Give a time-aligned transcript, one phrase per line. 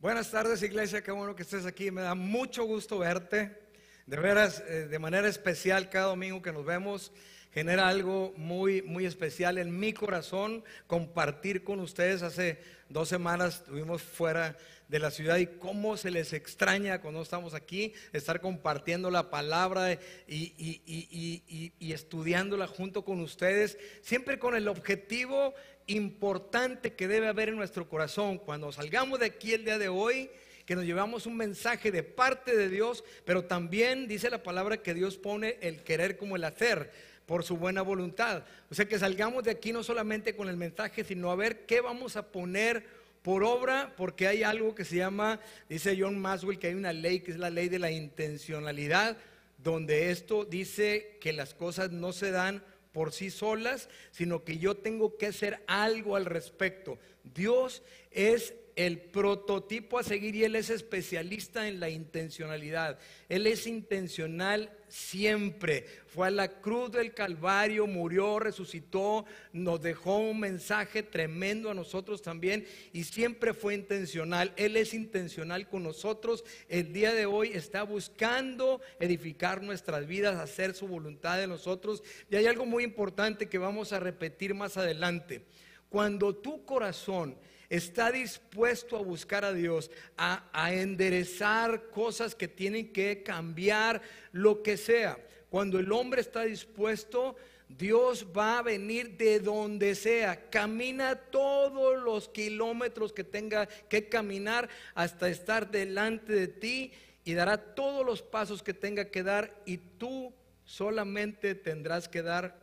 [0.00, 1.02] Buenas tardes, iglesia.
[1.02, 1.90] Qué bueno que estés aquí.
[1.90, 3.58] Me da mucho gusto verte.
[4.06, 7.10] De veras, eh, de manera especial, cada domingo que nos vemos,
[7.50, 12.22] genera algo muy, muy especial en mi corazón compartir con ustedes.
[12.22, 14.56] Hace dos semanas estuvimos fuera
[14.86, 19.94] de la ciudad y cómo se les extraña cuando estamos aquí, estar compartiendo la palabra
[19.94, 25.54] y, y, y, y estudiándola junto con ustedes, siempre con el objetivo
[25.88, 30.30] importante que debe haber en nuestro corazón cuando salgamos de aquí el día de hoy,
[30.64, 34.94] que nos llevamos un mensaje de parte de Dios, pero también dice la palabra que
[34.94, 36.92] Dios pone el querer como el hacer
[37.24, 38.44] por su buena voluntad.
[38.70, 41.80] O sea que salgamos de aquí no solamente con el mensaje, sino a ver qué
[41.80, 42.84] vamos a poner
[43.22, 47.20] por obra, porque hay algo que se llama, dice John Maswell, que hay una ley
[47.20, 49.16] que es la ley de la intencionalidad,
[49.58, 54.76] donde esto dice que las cosas no se dan por sí solas, sino que yo
[54.76, 56.98] tengo que hacer algo al respecto.
[57.24, 62.96] Dios es el prototipo a seguir y Él es especialista en la intencionalidad.
[63.28, 65.84] Él es intencional siempre.
[66.06, 72.22] Fue a la cruz del Calvario, murió, resucitó, nos dejó un mensaje tremendo a nosotros
[72.22, 74.52] también y siempre fue intencional.
[74.54, 76.44] Él es intencional con nosotros.
[76.68, 82.04] El día de hoy está buscando edificar nuestras vidas, hacer su voluntad de nosotros.
[82.30, 85.42] Y hay algo muy importante que vamos a repetir más adelante.
[85.88, 87.36] Cuando tu corazón
[87.68, 94.00] está dispuesto a buscar a Dios, a, enderezar cosas que tienen que cambiar,
[94.32, 95.18] lo que sea.
[95.50, 97.36] Cuando el hombre está dispuesto,
[97.68, 100.48] Dios va a venir de donde sea.
[100.48, 106.92] Camina todos los kilómetros que tenga que caminar hasta estar delante de ti
[107.24, 110.32] y dará todos los pasos que tenga que dar y tú
[110.64, 112.58] solamente tendrás que dar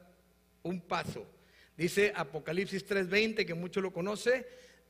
[0.64, 1.28] un paso.
[1.78, 4.48] Dice Apocalipsis 3:20, que mucho lo conoce,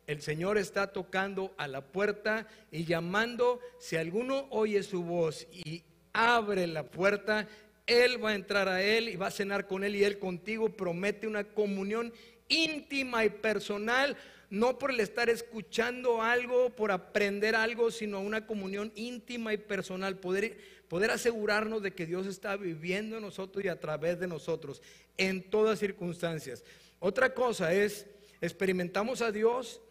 [0.08, 5.84] el Señor está tocando a la puerta y llamando, si alguno oye su voz y
[6.14, 7.48] abre la puerta,
[7.88, 10.70] Él va a entrar a Él y va a cenar con Él y Él contigo
[10.70, 12.14] promete una comunión
[12.48, 14.16] íntima y personal,
[14.52, 20.20] no por el estar escuchando algo, por aprender algo, sino una comunión íntima y personal,
[20.20, 24.84] poder, poder asegurarnos de que Dios está viviendo en nosotros y a través de nosotros
[25.18, 26.64] en todas circunstancias.
[27.00, 28.06] Otra cosa es,
[28.40, 29.82] experimentamos a Dios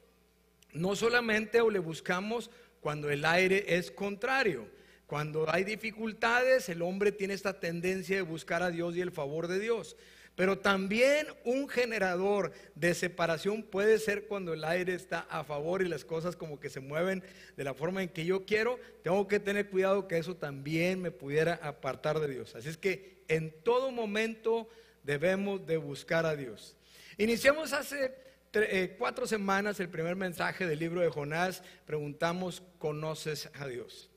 [0.75, 4.69] no solamente o le buscamos cuando el aire es contrario.
[5.07, 9.49] Cuando hay dificultades, el hombre tiene esta tendencia de buscar a Dios y el favor
[9.49, 9.97] de Dios.
[10.35, 15.89] Pero también un generador de separación puede ser cuando el aire está a favor y
[15.89, 17.23] las cosas como que se mueven
[17.57, 18.81] de la forma en que yo quiero.
[19.05, 22.57] Tengo que tener cuidado que eso también me pudiera apartar de Dios.
[22.57, 24.69] Así es que en todo momento
[25.05, 26.77] debemos de buscar a Dios.
[27.17, 28.24] Iniciamos hace
[28.63, 34.11] eh, cuatro semanas el primer mensaje del libro de Jonás, preguntamos, ¿conoces a Dios?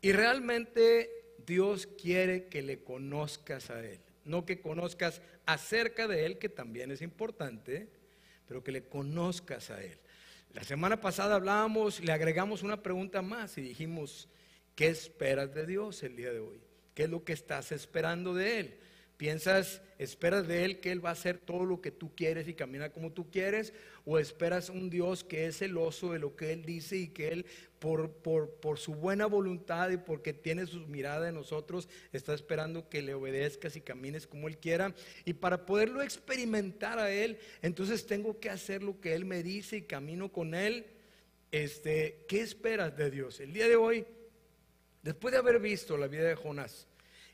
[0.00, 6.38] Y realmente Dios quiere que le conozcas a Él, no que conozcas acerca de Él,
[6.38, 7.88] que también es importante,
[8.46, 9.98] pero que le conozcas a Él.
[10.54, 14.28] La semana pasada hablábamos, le agregamos una pregunta más y dijimos,
[14.74, 16.60] ¿qué esperas de Dios el día de hoy?
[16.94, 18.78] ¿Qué es lo que estás esperando de Él?
[19.18, 22.54] ¿Piensas, esperas de Él que Él va a hacer todo lo que tú quieres y
[22.54, 23.72] camina como tú quieres?
[24.04, 27.44] ¿O esperas un Dios que es celoso de lo que Él dice y que Él,
[27.80, 32.88] por, por, por su buena voluntad y porque tiene su mirada en nosotros, está esperando
[32.88, 34.94] que le obedezcas y camines como Él quiera?
[35.24, 39.78] Y para poderlo experimentar a Él, entonces tengo que hacer lo que Él me dice
[39.78, 40.86] y camino con Él.
[41.50, 43.40] Este, ¿Qué esperas de Dios?
[43.40, 44.06] El día de hoy,
[45.02, 46.87] después de haber visto la vida de Jonás,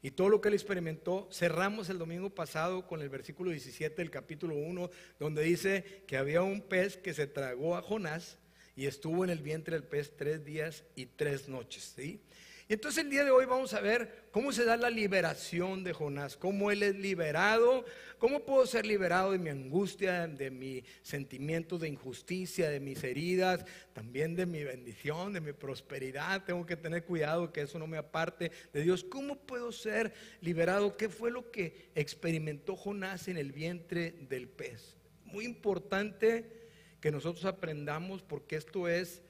[0.05, 1.27] y todo lo que él experimentó.
[1.33, 6.43] Cerramos el domingo pasado con el versículo 17 del capítulo 1, donde dice que había
[6.43, 8.37] un pez que se tragó a Jonás
[8.77, 11.95] y estuvo en el vientre del pez tres días y tres noches.
[11.97, 12.21] ¿sí?
[12.67, 15.93] Y entonces el día de hoy vamos a ver cómo se da la liberación de
[15.93, 17.85] Jonás, cómo él es liberado,
[18.17, 23.67] cómo puedo ser liberado de mi angustia, de mi sentimiento de injusticia, de mis heridas,
[23.93, 26.45] también de mi bendición, de mi prosperidad.
[26.45, 29.05] Tengo que tener cuidado que eso no me aparte de Dios.
[29.05, 30.97] ¿Cómo puedo ser liberado?
[30.97, 34.97] ¿Qué fue lo que experimentó Jonás en el vientre del pez?
[35.27, 36.65] Muy importante
[36.99, 39.21] que nosotros aprendamos porque esto es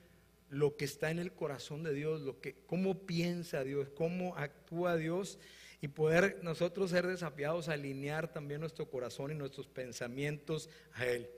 [0.54, 4.96] lo que está en el corazón de Dios, lo que, cómo piensa Dios, cómo actúa
[4.96, 5.38] Dios
[5.80, 11.28] y poder nosotros ser desafiados a alinear también nuestro corazón y nuestros pensamientos a Él.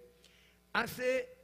[0.73, 1.35] Hace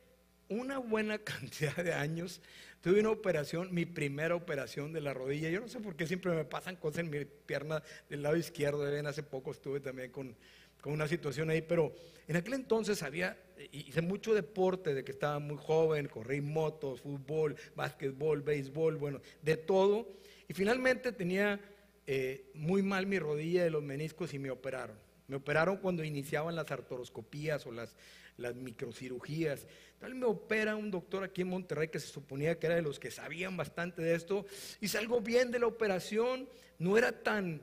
[0.48, 2.40] una buena cantidad de años
[2.82, 5.48] tuve una operación, mi primera operación de la rodilla.
[5.48, 8.80] Yo no sé por qué siempre me pasan cosas en mi pierna del lado izquierdo.
[8.80, 10.36] Ven, hace poco estuve también con,
[10.82, 11.94] con una situación ahí, pero
[12.26, 13.38] en aquel entonces había,
[13.70, 19.56] hice mucho deporte, de que estaba muy joven, corrí motos, fútbol, básquetbol, béisbol, bueno, de
[19.56, 20.08] todo.
[20.48, 21.60] Y finalmente tenía
[22.06, 24.98] eh, muy mal mi rodilla de los meniscos y me operaron.
[25.28, 27.94] Me operaron cuando iniciaban las artroscopías o las,
[28.36, 29.68] las microcirugías.
[30.00, 32.98] Tal me opera un doctor aquí en Monterrey que se suponía que era de los
[32.98, 34.46] que sabían bastante de esto
[34.80, 36.48] y salgo bien de la operación.
[36.78, 37.62] No era tan,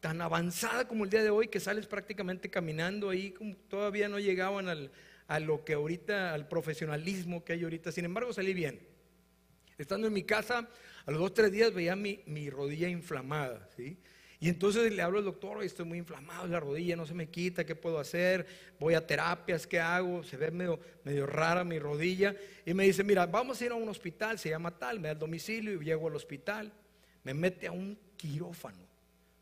[0.00, 4.18] tan avanzada como el día de hoy que sales prácticamente caminando ahí, como todavía no
[4.18, 4.90] llegaban al,
[5.26, 7.92] a lo que ahorita, al profesionalismo que hay ahorita.
[7.92, 8.80] Sin embargo, salí bien.
[9.76, 10.68] Estando en mi casa,
[11.06, 13.98] a los dos, tres días veía mi, mi rodilla inflamada, ¿sí?
[14.40, 17.66] Y entonces le hablo al doctor, estoy muy inflamado la rodilla, no se me quita,
[17.66, 18.46] ¿qué puedo hacer?
[18.78, 20.22] Voy a terapias, ¿qué hago?
[20.22, 22.36] Se ve medio, medio rara mi rodilla.
[22.64, 25.12] Y me dice, mira, vamos a ir a un hospital, se llama tal, me da
[25.12, 26.72] el domicilio y llego al hospital.
[27.24, 28.86] Me mete a un quirófano,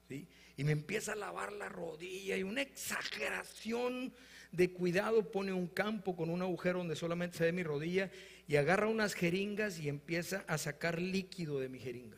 [0.09, 0.27] ¿sí?
[0.57, 4.13] Y me empieza a lavar la rodilla y una exageración
[4.53, 8.11] de cuidado pone un campo con un agujero donde solamente se ve mi rodilla
[8.49, 12.17] y agarra unas jeringas y empieza a sacar líquido de mi jeringa.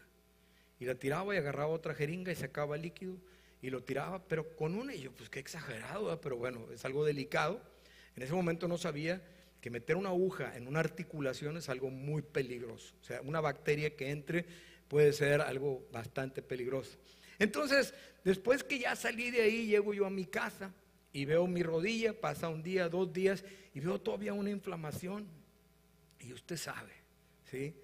[0.79, 3.17] Y la tiraba y agarraba otra jeringa y sacaba líquido
[3.61, 7.05] y lo tiraba, pero con una, y yo, pues qué exagerado, pero bueno, es algo
[7.05, 7.61] delicado.
[8.15, 9.21] En ese momento no sabía
[9.61, 12.95] que meter una aguja en una articulación es algo muy peligroso.
[13.01, 14.47] O sea, una bacteria que entre
[14.87, 16.99] puede ser algo bastante peligroso.
[17.39, 17.95] Entonces,
[18.25, 20.73] después que ya salí de ahí, llego yo a mi casa
[21.13, 23.45] y veo mi rodilla, pasa un día, dos días,
[23.75, 25.27] y veo todavía una inflamación.
[26.21, 26.93] Y usted sabe,
[27.51, 27.75] ¿sí?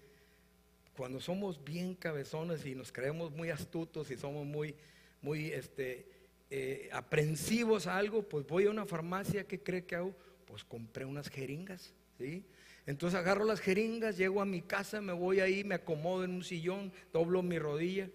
[0.96, 4.74] cuando somos bien cabezones y nos creemos muy astutos y somos muy,
[5.22, 6.06] muy este,
[6.50, 10.14] eh, aprensivos a algo, pues voy a una farmacia, ¿qué cree que hago?
[10.46, 12.44] Pues compré unas jeringas, ¿sí?
[12.86, 16.44] Entonces agarro las jeringas, llego a mi casa, me voy ahí, me acomodo en un
[16.44, 18.08] sillón, doblo mi rodilla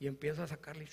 [0.00, 0.88] y empiezo a sacarle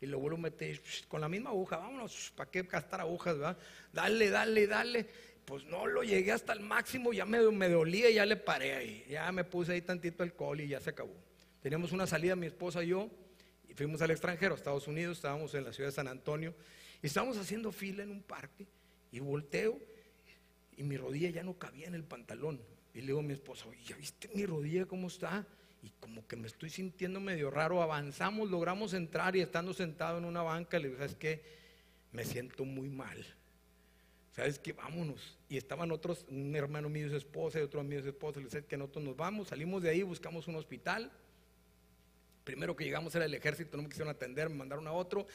[0.00, 3.58] y lo vuelvo a meter con la misma aguja, vámonos, ¿para qué gastar agujas, verdad?
[3.92, 5.06] Dale, dale, dale
[5.44, 9.04] pues no lo llegué hasta el máximo, ya me, dolía y ya le paré ahí.
[9.08, 11.14] Ya me puse ahí tantito alcohol y ya se acabó.
[11.60, 13.10] Teníamos una salida, mi esposa y yo,
[13.68, 16.54] y fuimos al extranjero, a Estados Unidos, estábamos en la ciudad de San Antonio,
[17.02, 18.66] y estábamos haciendo fila en un parque,
[19.12, 19.78] y volteo,
[20.76, 22.60] y mi rodilla ya no cabía en el pantalón.
[22.92, 25.46] Y le digo a mi esposa, oye, ¿ya viste mi rodilla cómo está?
[25.84, 30.24] Y como que me estoy sintiendo medio raro, avanzamos, logramos entrar y estando sentado en
[30.24, 31.42] una banca, le digo, ¿sabes qué?
[32.12, 33.24] Me siento muy mal.
[34.34, 34.72] ¿sabes qué?
[34.72, 35.38] Vámonos.
[35.48, 38.40] Y estaban otros, un hermano mío y su esposa y otro amigo y su esposa,
[38.40, 41.10] le dije que nosotros nos vamos, salimos de ahí, buscamos un hospital.
[42.42, 45.26] Primero que llegamos era el ejército, no me quisieron atender, me mandaron a otro.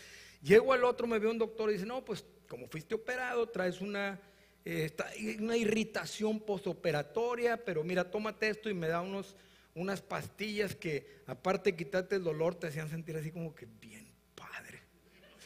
[0.44, 3.82] Llego al otro, me ve un doctor y dice, no, pues como fuiste operado, traes
[3.82, 4.20] una,
[4.66, 4.92] eh,
[5.40, 9.36] una irritación postoperatoria, pero mira, tómate esto y me da unos,
[9.80, 14.08] unas pastillas que aparte de quitarte el dolor, te hacían sentir así como que bien
[14.36, 14.82] padre.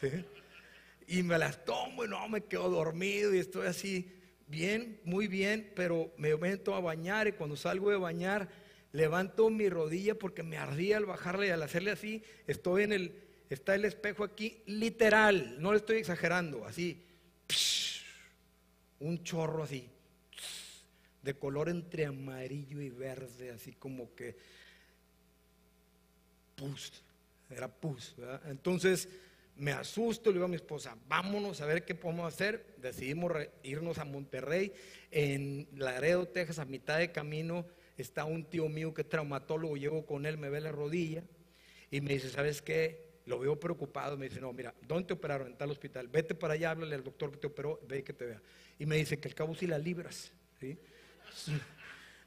[0.00, 0.24] ¿Sí?
[1.06, 4.10] y me las tomo y no me quedo dormido y estoy así
[4.46, 8.48] bien, muy bien, pero me meto a bañar y cuando salgo de bañar
[8.92, 13.24] levanto mi rodilla porque me ardía al bajarle y al hacerle así, estoy en el,
[13.50, 17.04] está el espejo aquí, literal, no le estoy exagerando, así,
[19.00, 19.90] un chorro así,
[21.24, 24.36] de color entre amarillo y verde, así como que
[26.54, 27.02] pus,
[27.50, 28.42] era pus, ¿verdad?
[28.50, 29.08] Entonces,
[29.56, 32.74] me asusto, le digo a mi esposa, vámonos a ver qué podemos hacer.
[32.78, 33.32] Decidimos
[33.62, 34.72] irnos a Monterrey.
[35.10, 37.64] En Laredo, Texas, a mitad de camino,
[37.96, 39.76] está un tío mío que es traumatólogo.
[39.76, 41.22] Llego con él, me ve la rodilla
[41.90, 43.04] y me dice, ¿sabes qué?
[43.26, 44.16] Lo veo preocupado.
[44.16, 45.46] Me dice, no, mira, ¿dónde te operaron?
[45.46, 46.08] En tal hospital.
[46.08, 48.42] Vete para allá, háblale al doctor que te operó, ve que te vea.
[48.78, 50.32] Y me dice que al cabo si la libras.
[50.60, 50.76] ¿sí?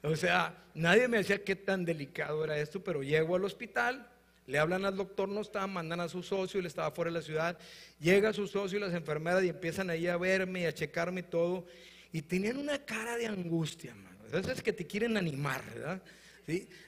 [0.03, 4.07] O sea, nadie me decía qué tan delicado era esto, pero llego al hospital
[4.47, 7.21] le hablan al doctor, no está, mandan a su socio, él estaba fuera de la
[7.21, 7.57] ciudad.
[7.99, 11.23] Llega su socio y las enfermeras y empiezan ahí a verme y a checarme y
[11.23, 11.65] todo.
[12.13, 14.17] Y tenían una cara de angustia, mano.
[14.31, 16.01] Esas que te quieren animar, ¿verdad?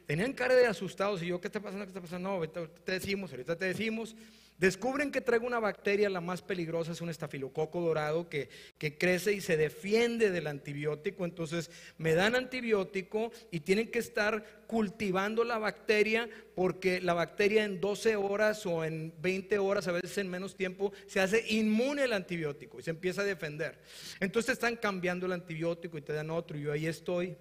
[0.05, 1.83] Tenían cara de asustados y yo, ¿qué está pasando?
[1.83, 2.29] ¿Qué está pasando?
[2.29, 4.15] No, ahorita te decimos, ahorita te decimos.
[4.59, 9.31] Descubren que traigo una bacteria, la más peligrosa es un estafilococo dorado que, que, crece
[9.31, 11.23] y se defiende del antibiótico.
[11.23, 17.79] Entonces me dan antibiótico y tienen que estar cultivando la bacteria porque la bacteria en
[17.79, 22.11] 12 horas o en 20 horas, a veces en menos tiempo, se hace inmune al
[22.11, 23.79] antibiótico y se empieza a defender.
[24.19, 27.37] Entonces están cambiando el antibiótico y te dan otro y yo ahí estoy.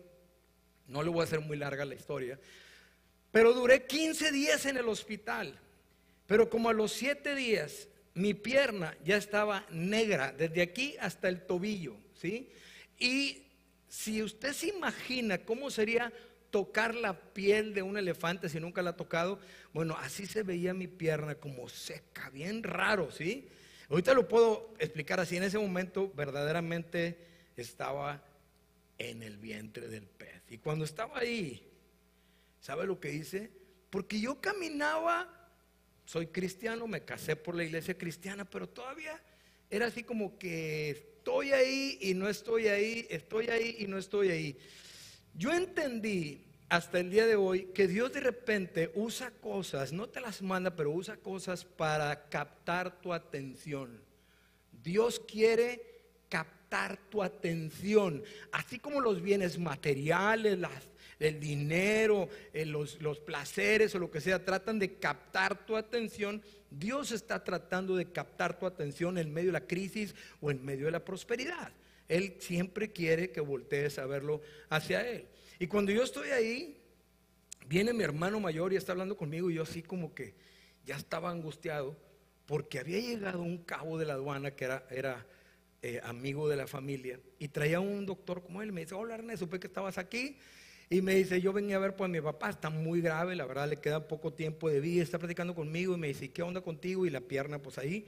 [0.87, 2.39] No le voy a hacer muy larga la historia.
[3.33, 5.59] Pero duré 15 días en el hospital.
[6.29, 11.47] Pero como a los siete días mi pierna ya estaba negra, desde aquí hasta el
[11.47, 12.51] tobillo, ¿sí?
[12.99, 13.47] Y
[13.89, 16.13] si usted se imagina cómo sería
[16.51, 19.41] tocar la piel de un elefante si nunca la ha tocado,
[19.73, 23.49] bueno, así se veía mi pierna como seca, bien raro, ¿sí?
[23.89, 25.39] Ahorita lo puedo explicar así.
[25.39, 27.17] En ese momento verdaderamente
[27.57, 28.23] estaba
[28.99, 30.43] en el vientre del pez.
[30.51, 31.67] Y cuando estaba ahí,
[32.61, 33.51] ¿sabe lo que hice?
[33.89, 35.38] Porque yo caminaba,
[36.09, 39.21] soy cristiano, me casé por la iglesia cristiana, pero todavía
[39.69, 44.31] era así como que estoy ahí y no estoy ahí, estoy ahí y no estoy
[44.31, 44.59] ahí.
[45.35, 50.23] Yo entendí hasta el día de hoy que Dios de repente usa cosas, no te
[50.23, 54.03] las manda, pero usa cosas para captar tu atención.
[54.83, 55.83] Dios quiere
[56.31, 60.57] captar tu atención, así como los bienes materiales,
[61.19, 66.43] el dinero, eh, los, los placeres o lo que sea, tratan de captar tu atención.
[66.71, 70.87] Dios está tratando de captar tu atención en medio de la crisis o en medio
[70.87, 71.73] de la prosperidad.
[72.09, 75.27] Él siempre quiere que voltees a verlo hacia Él.
[75.59, 76.81] Y cuando yo estoy ahí,
[77.67, 80.35] viene mi hermano mayor y está hablando conmigo y yo así como que
[80.85, 81.97] ya estaba angustiado
[82.47, 85.27] porque había llegado un cabo de la aduana que era, era
[85.83, 88.73] eh, amigo de la familia y traía un doctor como él.
[88.73, 90.39] Me dice, hola Ernesto, supe que estabas aquí.
[90.91, 93.69] Y me dice, yo venía a ver, pues mi papá está muy grave, la verdad
[93.69, 97.05] le queda poco tiempo de vida, está platicando conmigo y me dice, ¿qué onda contigo?
[97.05, 98.07] Y la pierna pues ahí.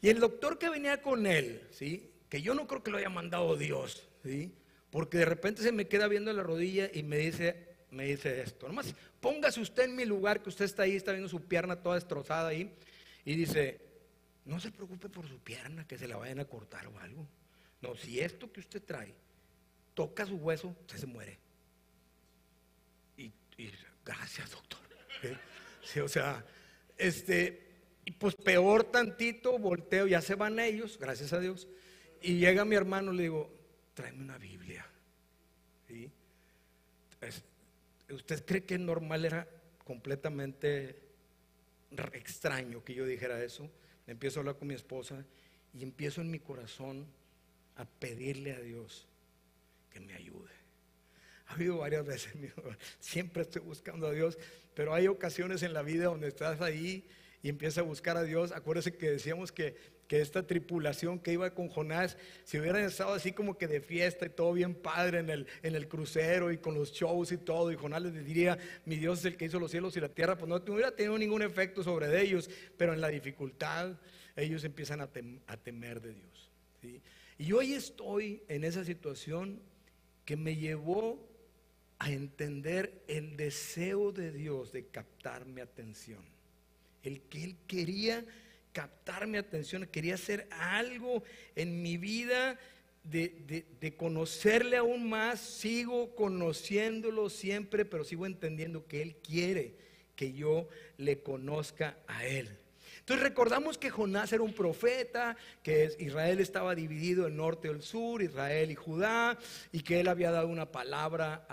[0.00, 2.10] Y el doctor que venía con él, ¿sí?
[2.28, 4.54] Que yo no creo que lo haya mandado Dios, ¿sí?
[4.90, 8.68] Porque de repente se me queda viendo la rodilla y me dice, me dice esto.
[8.68, 11.96] Nomás póngase usted en mi lugar, que usted está ahí, está viendo su pierna toda
[11.96, 12.72] destrozada ahí.
[13.24, 13.80] Y dice,
[14.44, 17.26] no se preocupe por su pierna, que se la vayan a cortar o algo.
[17.82, 19.12] No, si esto que usted trae
[19.94, 21.38] toca su hueso, usted se muere.
[23.60, 23.70] Y,
[24.04, 24.80] gracias, doctor.
[25.22, 26.00] ¿Eh?
[26.00, 26.44] o sea,
[26.96, 27.70] este,
[28.06, 31.68] y pues peor tantito, volteo, ya se van ellos, gracias a Dios.
[32.22, 33.52] Y llega mi hermano, le digo,
[33.94, 34.86] tráeme una Biblia.
[38.08, 39.46] ¿Usted cree que normal era
[39.84, 41.02] completamente
[42.14, 43.70] extraño que yo dijera eso?
[44.06, 45.24] Empiezo a hablar con mi esposa
[45.74, 47.06] y empiezo en mi corazón
[47.76, 49.06] a pedirle a Dios
[49.90, 50.59] que me ayude.
[51.50, 52.32] Ha habido varias veces,
[53.00, 54.38] siempre estoy buscando a Dios,
[54.74, 57.04] pero hay ocasiones en la vida donde estás ahí
[57.42, 58.52] y empiezas a buscar a Dios.
[58.52, 59.74] Acuérdese que decíamos que
[60.10, 64.26] que esta tripulación que iba con Jonás, si hubieran estado así como que de fiesta
[64.26, 67.70] y todo bien padre en el, en el crucero y con los shows y todo,
[67.70, 70.36] y Jonás les diría, mi Dios es el que hizo los cielos y la tierra,
[70.36, 74.00] pues no hubiera tenido ningún efecto sobre ellos, pero en la dificultad
[74.34, 76.50] ellos empiezan a, temer de Dios.
[77.38, 79.62] Y hoy estoy en esa situación
[80.24, 81.24] que me llevó
[82.00, 86.24] a entender el deseo de Dios de captar mi atención,
[87.02, 88.24] el que Él quería
[88.72, 91.22] captar mi atención, quería hacer algo
[91.54, 92.58] en mi vida
[93.04, 99.74] de, conocerle aún más, sigo conociéndolo siempre, pero sigo entendiendo que Él quiere
[100.16, 102.48] que yo le conozca a Él.
[103.10, 107.82] Entonces recordamos que Jonás era un profeta, que Israel estaba dividido en norte y el
[107.82, 109.36] sur, Israel y Judá,
[109.72, 111.44] y que él había dado una palabra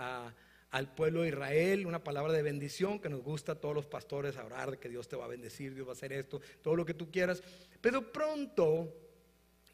[0.70, 4.36] al pueblo de Israel, una palabra de bendición que nos gusta a todos los pastores
[4.36, 6.94] de que Dios te va a bendecir, Dios va a hacer esto, todo lo que
[6.94, 7.42] tú quieras.
[7.80, 8.94] Pero pronto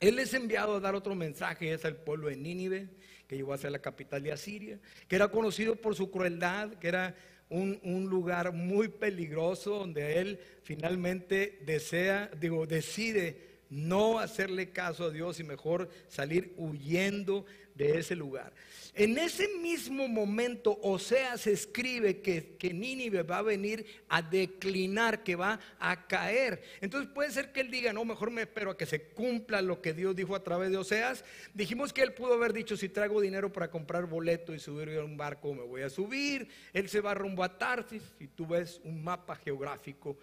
[0.00, 2.88] Él es enviado a dar otro mensaje, es al pueblo de Nínive,
[3.28, 6.88] que llegó a ser la capital de Asiria, que era conocido por su crueldad, que
[6.88, 7.14] era
[7.50, 15.10] un, un, lugar muy peligroso donde él finalmente desea, digo, decide no hacerle caso a
[15.10, 17.44] Dios y mejor salir huyendo
[17.74, 18.52] de ese lugar.
[18.96, 25.34] En ese mismo momento, Oseas escribe que, que Nínive va a venir a declinar, que
[25.34, 26.62] va a caer.
[26.80, 29.82] Entonces puede ser que él diga, no, mejor me espero a que se cumpla lo
[29.82, 31.24] que Dios dijo a través de Oseas.
[31.54, 35.04] Dijimos que él pudo haber dicho, si traigo dinero para comprar boleto y subir a
[35.04, 36.46] un barco, me voy a subir.
[36.72, 38.02] Él se va rumbo a Tarsis.
[38.16, 40.16] Si tú ves un mapa geográfico,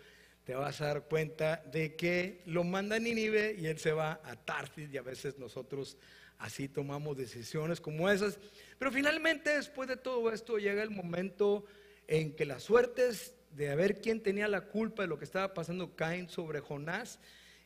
[0.51, 4.19] te vas a dar cuenta de que lo manda a Nínive y él se va
[4.21, 5.97] a Tarsis y a veces nosotros
[6.39, 8.37] Así tomamos decisiones como esas.
[8.77, 11.63] Pero finalmente, después de todo esto, llega el momento
[12.05, 15.95] en que las suertes de ver quién tenía la culpa de lo que estaba pasando
[15.95, 17.19] caen sobre Jonás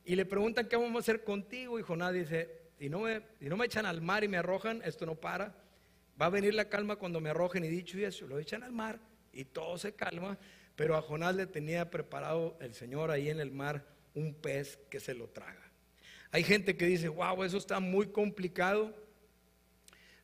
[0.04, 3.58] y le preguntan qué vamos a hacer contigo y Jonás dice, si no me, no
[3.58, 5.56] me echan al mar y me arrojan, esto no para.
[6.22, 8.74] Va a venir la calma cuando me arrojen y dicho y eso, lo echan al
[8.74, 9.00] mar
[9.34, 10.38] y todo se calma,
[10.76, 15.00] pero a Jonás le tenía preparado el Señor ahí en el mar un pez que
[15.00, 15.72] se lo traga.
[16.32, 18.94] Hay gente que dice, wow, eso está muy complicado.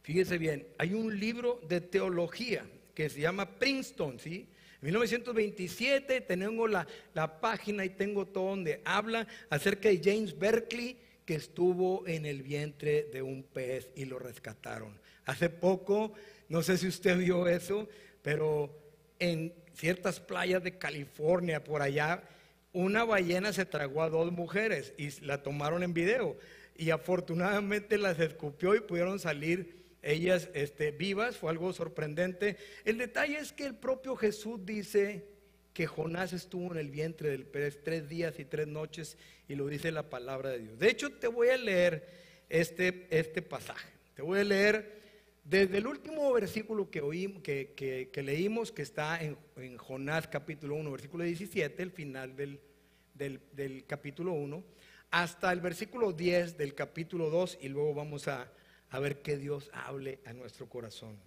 [0.01, 4.49] Fíjese bien, hay un libro de teología que se llama Princeton, ¿sí?
[4.81, 10.97] En 1927 tengo la, la página y tengo todo donde habla acerca de James Berkeley
[11.25, 14.99] que estuvo en el vientre de un pez y lo rescataron.
[15.25, 16.13] Hace poco,
[16.49, 17.87] no sé si usted vio eso,
[18.23, 18.75] pero
[19.19, 22.23] en ciertas playas de California, por allá,
[22.73, 26.37] una ballena se tragó a dos mujeres y la tomaron en video.
[26.75, 31.37] Y afortunadamente las escupió y pudieron salir ellas este, vivas.
[31.37, 32.57] Fue algo sorprendente.
[32.85, 35.25] El detalle es que el propio Jesús dice
[35.73, 39.67] que Jonás estuvo en el vientre del pez tres días y tres noches y lo
[39.67, 40.79] dice la palabra de Dios.
[40.79, 42.07] De hecho, te voy a leer
[42.49, 43.89] este, este pasaje.
[44.15, 45.00] Te voy a leer
[45.43, 49.37] desde el último versículo que, oímos, que, leímos, que está en,
[49.77, 52.59] Jonás capítulo 1, versículo 17, el final del,
[53.13, 54.63] del, capítulo 1,
[55.11, 58.51] hasta el versículo 10 del capítulo 2 y luego vamos a,
[58.89, 61.17] a ver que Dios hable a nuestro corazón.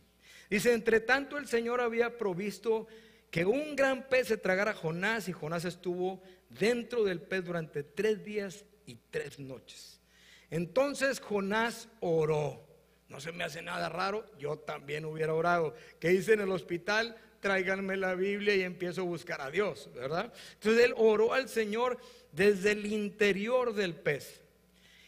[0.49, 2.87] Dice, entre tanto el Señor había provisto
[3.31, 7.83] que un gran pez se tragara a Jonás y Jonás estuvo dentro del pez durante
[7.83, 10.01] tres días y tres noches.
[10.51, 12.74] Entonces Jonás oró.
[13.15, 15.73] No se me hace nada raro, yo también hubiera orado.
[16.01, 17.17] ¿Qué hice en el hospital?
[17.39, 20.33] Tráiganme la Biblia y empiezo a buscar a Dios, ¿verdad?
[20.55, 21.97] Entonces él oró al Señor
[22.33, 24.41] desde el interior del pez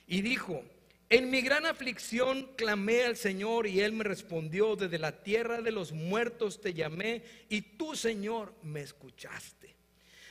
[0.06, 0.62] y dijo,
[1.10, 5.72] en mi gran aflicción clamé al Señor y Él me respondió, desde la tierra de
[5.72, 9.74] los muertos te llamé y tú, Señor, me escuchaste.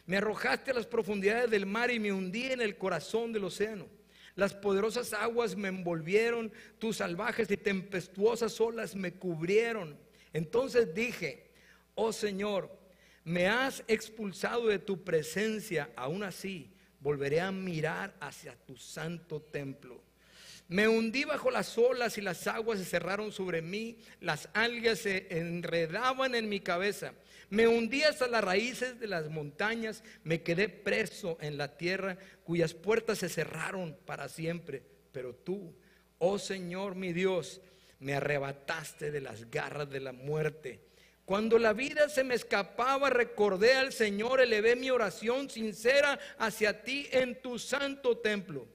[0.05, 3.85] Me arrojaste a las profundidades del mar y me hundí en el corazón del océano.
[4.35, 9.97] Las poderosas aguas me envolvieron, tus salvajes y tempestuosas olas me cubrieron.
[10.33, 11.51] Entonces dije,
[11.95, 12.69] oh Señor,
[13.23, 20.01] me has expulsado de tu presencia, aún así volveré a mirar hacia tu santo templo.
[20.67, 25.27] Me hundí bajo las olas y las aguas se cerraron sobre mí, las algas se
[25.29, 27.13] enredaban en mi cabeza.
[27.55, 32.73] Me hundí hasta las raíces de las montañas, me quedé preso en la tierra cuyas
[32.73, 34.83] puertas se cerraron para siempre.
[35.13, 35.73] Pero tú,
[36.19, 37.61] oh Señor mi Dios,
[38.01, 40.81] me arrebataste de las garras de la muerte.
[41.23, 47.07] Cuando la vida se me escapaba, recordé al Señor, elevé mi oración sincera hacia ti
[47.09, 48.67] en tu santo templo.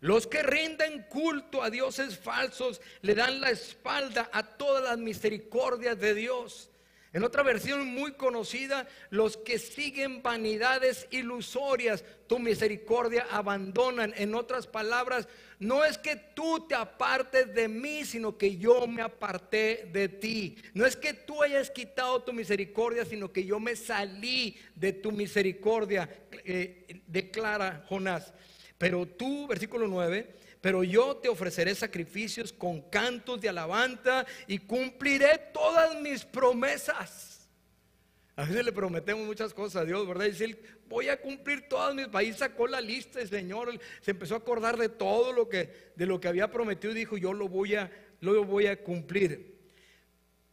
[0.00, 5.98] Los que rinden culto a dioses falsos le dan la espalda a todas las misericordias
[5.98, 6.68] de Dios.
[7.14, 14.12] En otra versión muy conocida, los que siguen vanidades ilusorias, tu misericordia abandonan.
[14.16, 15.28] En otras palabras,
[15.60, 20.56] no es que tú te apartes de mí, sino que yo me aparté de ti.
[20.74, 25.12] No es que tú hayas quitado tu misericordia, sino que yo me salí de tu
[25.12, 26.10] misericordia,
[26.44, 28.34] eh, declara Jonás.
[28.76, 35.38] Pero tú, versículo 9, pero yo te ofreceré sacrificios con cantos de alabanza y cumpliré
[35.52, 37.50] todas mis promesas.
[38.34, 40.24] A veces le prometemos muchas cosas a Dios, ¿verdad?
[40.24, 42.06] Y decir, voy a cumplir todas mis.
[42.14, 46.06] Ahí sacó la lista, el Señor se empezó a acordar de todo lo que, de
[46.06, 49.58] lo que había prometido y dijo, yo lo voy a, lo voy a cumplir.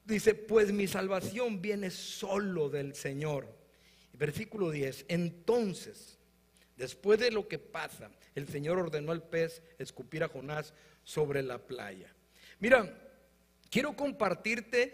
[0.03, 3.47] Dice, pues mi salvación viene solo del Señor.
[4.11, 6.19] Versículo 10, entonces
[6.81, 11.59] Después de lo que pasa, el Señor ordenó al pez escupir a Jonás sobre la
[11.59, 12.11] playa.
[12.59, 12.91] Mira,
[13.69, 14.91] quiero compartirte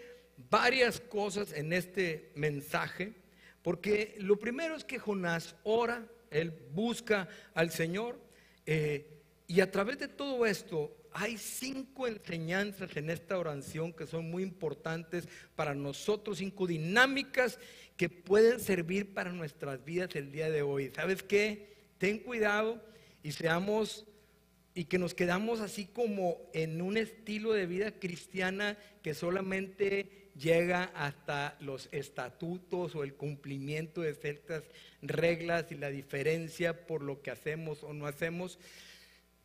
[0.50, 3.14] varias cosas en este mensaje,
[3.62, 8.20] porque lo primero es que Jonás ora, él busca al Señor,
[8.66, 14.30] eh, y a través de todo esto hay cinco enseñanzas en esta oración que son
[14.30, 17.58] muy importantes para nosotros, cinco dinámicas
[17.96, 20.92] que pueden servir para nuestras vidas el día de hoy.
[20.94, 21.67] ¿Sabes qué?
[21.98, 22.80] Ten cuidado
[23.22, 24.06] y seamos
[24.74, 30.84] y que nos quedamos así como en un estilo de vida cristiana que solamente llega
[30.94, 34.62] hasta los estatutos o el cumplimiento de ciertas
[35.02, 38.58] reglas y la diferencia por lo que hacemos o no hacemos,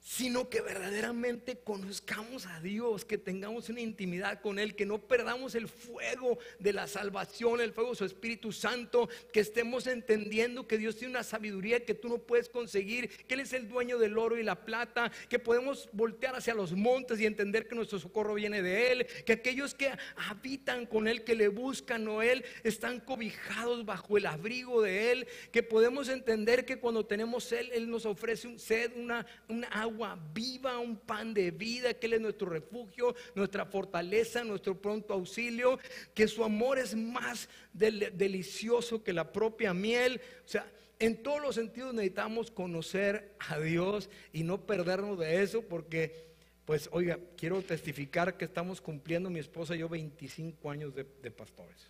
[0.03, 5.55] sino que verdaderamente conozcamos a Dios, que tengamos una intimidad con Él, que no perdamos
[5.55, 10.77] el fuego de la salvación, el fuego de su Espíritu Santo, que estemos entendiendo que
[10.77, 14.17] Dios tiene una sabiduría que tú no puedes conseguir, que Él es el dueño del
[14.17, 18.33] oro y la plata, que podemos voltear hacia los montes y entender que nuestro socorro
[18.33, 22.99] viene de Él, que aquellos que habitan con Él, que le buscan a Él, están
[22.99, 28.05] cobijados bajo el abrigo de Él, que podemos entender que cuando tenemos Él, Él nos
[28.05, 29.92] ofrece un sed, una, una agua
[30.33, 35.79] viva, un pan de vida, que Él es nuestro refugio, nuestra fortaleza, nuestro pronto auxilio,
[36.13, 40.19] que su amor es más delicioso que la propia miel.
[40.45, 45.61] O sea, en todos los sentidos necesitamos conocer a Dios y no perdernos de eso
[45.61, 46.27] porque,
[46.65, 51.89] pues, oiga, quiero testificar que estamos cumpliendo mi esposa y yo 25 años de, pastores.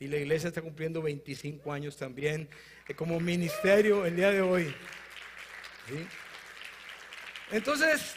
[0.00, 2.48] Y la iglesia está cumpliendo 25 años también
[2.88, 4.74] eh, como ministerio el día de hoy.
[5.88, 6.06] ¿sí?
[7.50, 8.14] Entonces,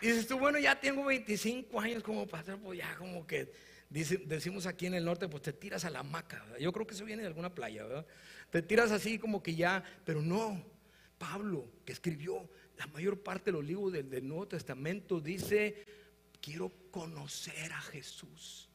[0.00, 3.52] dices tú, bueno, ya tengo 25 años como pastor, pues ya como que
[3.90, 6.44] decimos aquí en el norte, pues te tiras a la hamaca.
[6.58, 8.06] Yo creo que eso viene de alguna playa, ¿verdad?
[8.50, 10.64] Te tiras así como que ya, pero no.
[11.18, 15.84] Pablo, que escribió la mayor parte de los libros del, del Nuevo Testamento, dice,
[16.40, 18.68] quiero conocer a Jesús.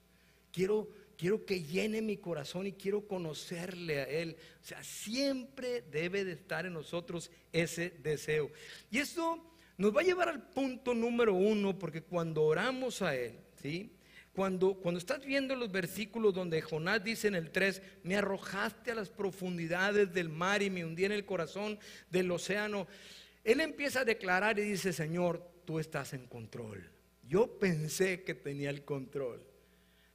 [0.52, 4.36] Quiero, quiero que llene mi corazón y quiero conocerle a Él.
[4.62, 8.52] O sea, siempre debe de estar en nosotros ese deseo.
[8.92, 9.53] Y esto
[9.84, 13.92] nos va a llevar al punto número uno, porque cuando oramos a Él, ¿sí?
[14.32, 18.96] Cuando, cuando estás viendo los versículos donde Jonás dice en el 3, me arrojaste a
[18.96, 21.78] las profundidades del mar y me hundí en el corazón
[22.10, 22.88] del océano,
[23.44, 26.90] él empieza a declarar y dice, Señor, tú estás en control.
[27.28, 29.44] Yo pensé que tenía el control.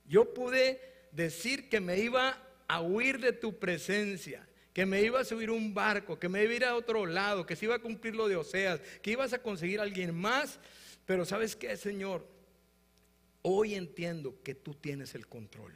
[0.07, 0.81] Yo pude
[1.12, 4.48] decir que me iba a huir de tu presencia,
[4.79, 7.45] que me iba a subir un barco, que me iba a ir a otro lado,
[7.45, 10.61] que se iba a cumplir lo de Oseas, que ibas a conseguir a alguien más.
[11.05, 12.25] Pero ¿sabes qué, Señor?
[13.43, 15.75] Hoy entiendo que tú tienes el control.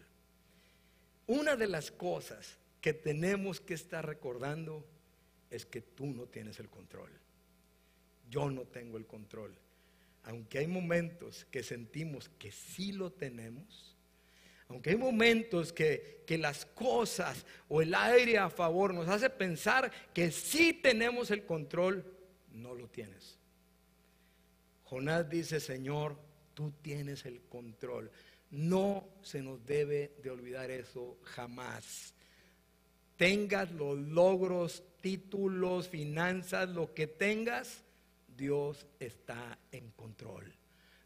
[1.27, 4.87] Una de las cosas que tenemos que estar recordando
[5.51, 7.11] es que tú no tienes el control.
[8.31, 9.53] Yo no tengo el control.
[10.23, 13.92] Aunque hay momentos que sentimos que sí lo tenemos,
[14.73, 19.91] aunque hay momentos que, que, las cosas o el aire a favor nos hace pensar
[20.13, 22.05] que sí tenemos el control,
[22.53, 23.39] no lo tienes.
[24.85, 26.17] Jonás dice, Señor,
[26.55, 28.11] Tú tienes el control.
[28.51, 32.15] No se nos debe de olvidar eso jamás.
[33.17, 37.85] Tengas los logros, títulos, finanzas, lo que tengas,
[38.37, 40.53] Dios está en control.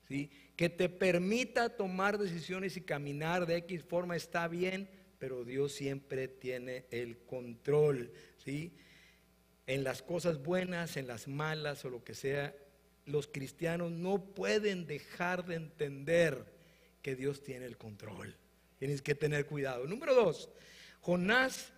[0.09, 0.31] ¿sí?
[0.57, 4.89] Que te permita tomar decisiones y caminar de X forma está bien,
[5.19, 8.13] pero Dios siempre tiene el control.
[8.43, 8.75] ¿sí?
[9.67, 12.55] En las cosas buenas, en las malas o lo que sea,
[13.05, 16.45] los cristianos no pueden dejar de entender
[17.03, 18.37] que Dios tiene el control.
[18.79, 19.87] Tienes que tener cuidado.
[19.87, 20.51] Número dos,
[21.01, 21.73] Jonás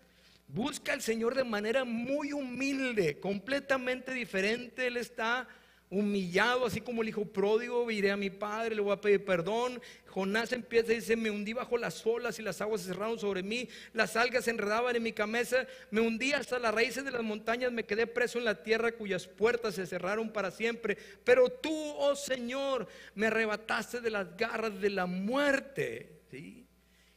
[0.49, 4.87] busca al Señor de manera muy humilde, completamente diferente.
[4.87, 5.47] Él está
[5.91, 9.81] humillado, así como el hijo pródigo, iré a mi padre, le voy a pedir perdón.
[10.07, 13.43] Jonás empieza y dice, me hundí bajo las olas y las aguas se cerraron sobre
[13.43, 17.23] mí, las algas se enredaban en mi cabeza, me hundí hasta las raíces de las
[17.23, 20.99] montañas, me quedé preso en la tierra cuyas puertas se cerraron para siempre.
[21.25, 26.23] Pero tú, oh Señor, me arrebataste de las garras de la muerte.
[26.31, 26.67] ¿Sí?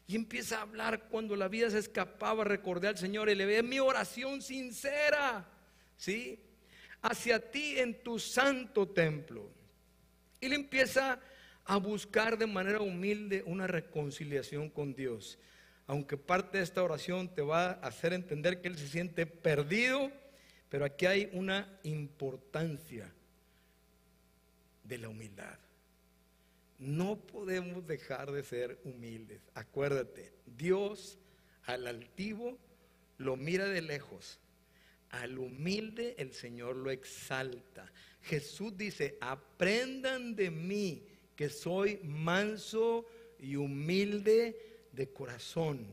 [0.07, 3.63] Y empieza a hablar cuando la vida se escapaba, recordé al Señor y le ve
[3.63, 5.49] mi oración sincera.
[5.97, 6.39] ¿Sí?
[7.01, 9.49] Hacia ti en tu santo templo.
[10.39, 11.19] Y le empieza
[11.65, 15.37] a buscar de manera humilde una reconciliación con Dios.
[15.87, 20.11] Aunque parte de esta oración te va a hacer entender que él se siente perdido,
[20.69, 23.11] pero aquí hay una importancia
[24.83, 25.59] de la humildad.
[26.79, 29.41] No podemos dejar de ser humildes.
[29.53, 31.19] Acuérdate, Dios
[31.63, 32.57] al altivo
[33.17, 34.39] lo mira de lejos,
[35.11, 37.91] al humilde el Señor lo exalta.
[38.23, 41.03] Jesús dice, aprendan de mí
[41.35, 43.05] que soy manso
[43.39, 45.85] y humilde de corazón.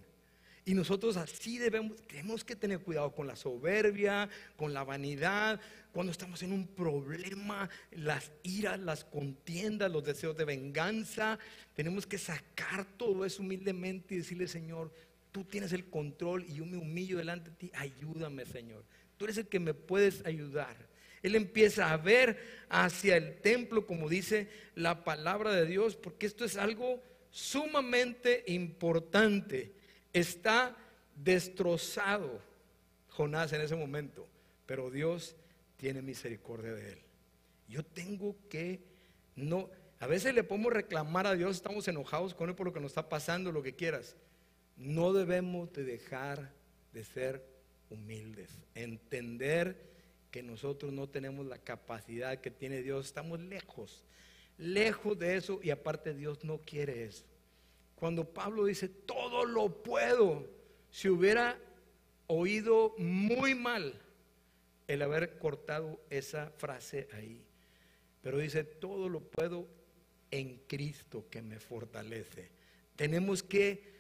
[0.65, 5.59] Y nosotros así debemos, tenemos que tener cuidado con la soberbia, con la vanidad,
[5.93, 11.39] cuando estamos en un problema, las iras, las contiendas, los deseos de venganza.
[11.75, 14.93] Tenemos que sacar todo eso humildemente y decirle, Señor,
[15.33, 17.71] tú tienes el control y yo me humillo delante de ti.
[17.75, 18.85] Ayúdame, Señor.
[19.19, 20.89] Tú eres el que me puedes ayudar.
[21.23, 26.45] Él empieza a ver hacia el templo, como dice la palabra de Dios, porque esto
[26.45, 29.73] es algo sumamente importante.
[30.13, 30.77] Está
[31.17, 32.41] destrozado
[33.09, 34.29] Jonás en ese momento,
[34.65, 35.35] pero Dios
[35.77, 36.99] tiene misericordia de él.
[37.69, 38.81] Yo tengo que
[39.35, 39.69] no,
[40.01, 42.93] a veces le podemos reclamar a Dios, estamos enojados con él por lo que nos
[42.93, 44.17] está pasando, lo que quieras.
[44.77, 46.53] No debemos de dejar
[46.93, 47.58] de ser
[47.91, 49.89] humildes, entender
[50.31, 54.05] que nosotros no tenemos la capacidad que tiene Dios, estamos lejos,
[54.59, 57.25] lejos de eso y aparte Dios no quiere eso.
[57.95, 60.47] Cuando Pablo dice, todo lo puedo,
[60.91, 61.59] si hubiera
[62.27, 63.95] oído muy mal
[64.87, 67.43] el haber cortado esa frase ahí,
[68.23, 69.67] pero dice, todo lo puedo
[70.31, 72.51] en Cristo que me fortalece.
[72.97, 73.98] Tenemos que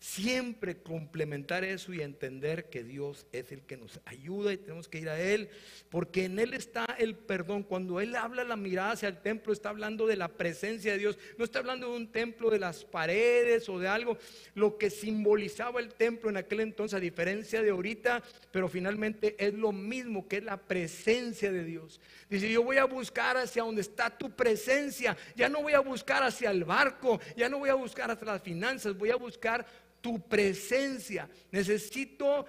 [0.00, 5.00] Siempre complementar eso y entender que Dios es el que nos ayuda y tenemos que
[5.00, 5.48] ir a Él,
[5.90, 7.64] porque en Él está el perdón.
[7.64, 11.18] Cuando Él habla la mirada hacia el templo, está hablando de la presencia de Dios.
[11.36, 14.16] No está hablando de un templo de las paredes o de algo,
[14.54, 19.54] lo que simbolizaba el templo en aquel entonces, a diferencia de ahorita, pero finalmente es
[19.54, 22.00] lo mismo que es la presencia de Dios.
[22.30, 26.22] Dice, yo voy a buscar hacia donde está tu presencia, ya no voy a buscar
[26.22, 29.66] hacia el barco, ya no voy a buscar hacia las finanzas, voy a buscar
[30.00, 31.28] tu presencia.
[31.50, 32.46] Necesito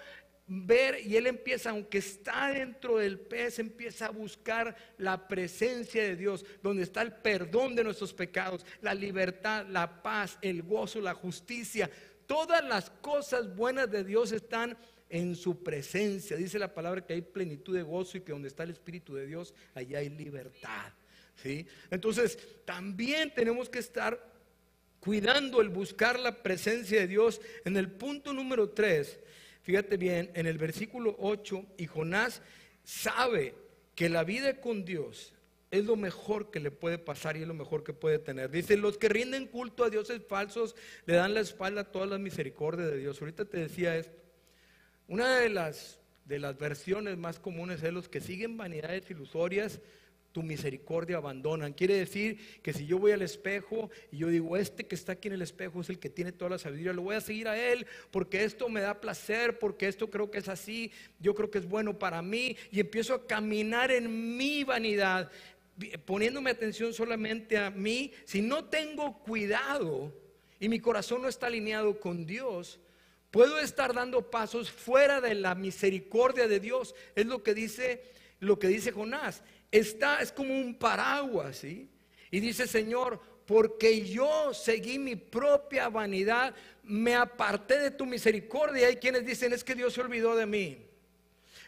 [0.50, 6.16] ver y él empieza, aunque está dentro del pez, empieza a buscar la presencia de
[6.16, 11.14] Dios, donde está el perdón de nuestros pecados, la libertad, la paz, el gozo, la
[11.14, 11.90] justicia.
[12.26, 14.76] Todas las cosas buenas de Dios están
[15.10, 16.36] en su presencia.
[16.36, 19.28] Dice la palabra que hay plenitud de gozo y que donde está el Espíritu de
[19.28, 20.94] Dios, allá hay libertad.
[21.36, 21.66] ¿sí?
[21.90, 24.29] Entonces, también tenemos que estar
[25.00, 27.42] cuidando el buscar la presencia de Dios.
[27.66, 29.20] En el punto número 3,
[29.62, 32.42] fíjate bien, en el versículo 8, y Jonás
[32.84, 33.56] sabe
[33.96, 35.34] que la vida con Dios
[35.72, 38.50] es lo mejor que le puede pasar y es lo mejor que puede tener.
[38.50, 42.20] Dice, los que rinden culto a dioses falsos le dan la espalda a todas las
[42.20, 43.22] misericordias de Dios.
[43.22, 44.18] Ahorita te decía esto.
[45.08, 49.80] Una de las, de las versiones más comunes es los que siguen vanidades ilusorias
[50.32, 51.74] tu misericordia abandonan.
[51.74, 55.28] Quiere decir que si yo voy al espejo y yo digo, este que está aquí
[55.28, 57.58] en el espejo es el que tiene toda la sabiduría, lo voy a seguir a
[57.58, 61.58] él porque esto me da placer, porque esto creo que es así, yo creo que
[61.58, 65.32] es bueno para mí y empiezo a caminar en mi vanidad,
[66.06, 68.12] poniéndome atención solamente a mí.
[68.26, 70.14] Si no tengo cuidado
[70.60, 72.80] y mi corazón no está alineado con Dios,
[73.32, 76.94] puedo estar dando pasos fuera de la misericordia de Dios.
[77.16, 78.04] Es lo que dice
[78.40, 81.90] lo que dice Jonás está, es como un paraguas, ¿sí?
[82.32, 86.54] Y dice, Señor, porque yo seguí mi propia vanidad,
[86.84, 88.88] me aparté de tu misericordia.
[88.88, 90.86] Hay quienes dicen, es que Dios se olvidó de mí.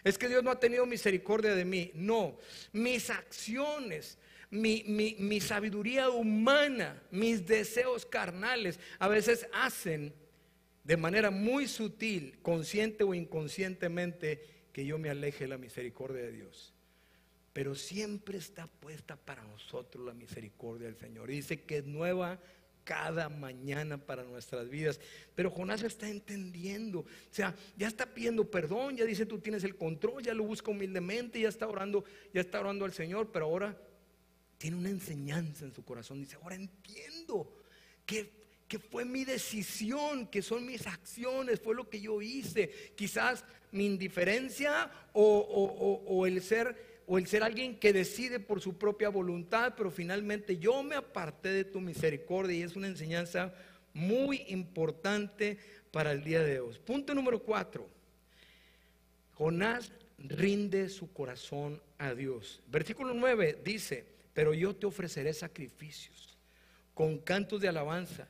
[0.04, 1.92] Es que Dios no ha tenido misericordia de mí.
[1.94, 2.38] No,
[2.72, 4.18] mis acciones,
[4.52, 4.84] mi,
[5.18, 10.14] mi, sabiduría humana, mis deseos carnales, a veces hacen
[10.84, 16.32] de manera muy sutil, consciente o inconscientemente, que yo me aleje de la misericordia de
[16.32, 16.71] Dios.
[17.54, 21.30] Pero siempre está puesta para nosotros la misericordia del Señor.
[21.30, 22.40] dice que es nueva
[22.84, 25.00] cada mañana para nuestras vidas.
[25.36, 29.76] Pero Jonás está entendiendo, o sea, ya está pidiendo perdón, ya dice tú tienes el
[29.76, 33.78] control, ya lo busca humildemente, ya está orando, ya está orando al Señor, pero ahora
[34.58, 36.22] tiene una enseñanza en su corazón.
[36.22, 37.52] Dice, ahora entiendo
[38.06, 38.30] que,
[38.68, 42.94] que fue mi decisión, que son mis acciones, fue lo que yo hice.
[42.96, 48.78] Quizás mi indiferencia o, o el ser o el ser alguien que decide por su
[48.78, 53.54] propia voluntad, pero finalmente yo me aparté de tu misericordia y es una enseñanza
[53.94, 55.58] muy importante
[55.92, 56.78] para el día de hoy.
[56.86, 57.90] Punto número cuatro.
[59.34, 62.62] Jonás rinde su corazón a Dios.
[62.68, 66.38] Versículo 9 dice, pero yo te ofreceré sacrificios
[66.94, 68.28] con cantos de alabanza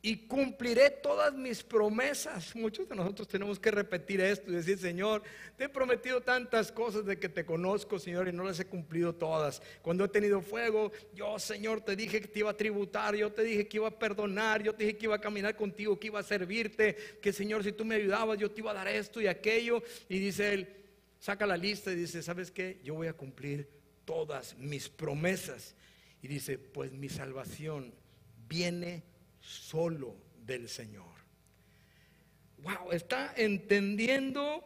[0.00, 2.54] y cumpliré todas mis promesas.
[2.54, 5.22] Muchos de nosotros tenemos que repetir esto y decir, Señor,
[5.56, 9.14] te he prometido tantas cosas de que te conozco, Señor, y no las he cumplido
[9.14, 9.60] todas.
[9.82, 13.42] Cuando he tenido fuego, yo, Señor, te dije que te iba a tributar, yo te
[13.42, 16.20] dije que iba a perdonar, yo te dije que iba a caminar contigo, que iba
[16.20, 19.26] a servirte, que, Señor, si tú me ayudabas, yo te iba a dar esto y
[19.26, 19.82] aquello.
[20.08, 20.68] Y dice él,
[21.18, 22.78] saca la lista y dice, ¿sabes qué?
[22.84, 23.68] Yo voy a cumplir
[24.04, 25.74] todas mis promesas.
[26.22, 27.92] Y dice, pues mi salvación
[28.48, 29.02] viene
[29.48, 31.06] solo del Señor.
[32.58, 34.64] Wow, está entendiendo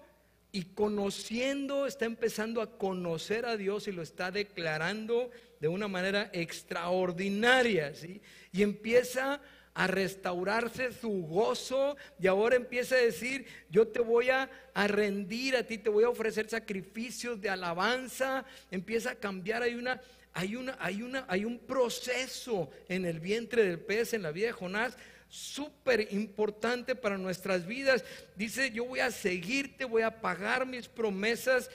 [0.50, 6.30] y conociendo, está empezando a conocer a Dios y lo está declarando de una manera
[6.32, 8.20] extraordinaria, ¿sí?
[8.50, 9.40] Y empieza
[9.74, 15.56] a restaurarse su gozo y ahora empieza a decir, yo te voy a, a, rendir
[15.56, 20.00] a ti, te voy a ofrecer sacrificios de alabanza, empieza a cambiar, hay una
[20.34, 24.46] hay, una, hay, una, hay un proceso en el vientre del pez, en la vida
[24.46, 24.96] de Jonás,
[25.28, 28.04] súper importante para nuestras vidas.
[28.36, 31.70] Dice, yo voy a seguirte, voy a pagar mis promesas.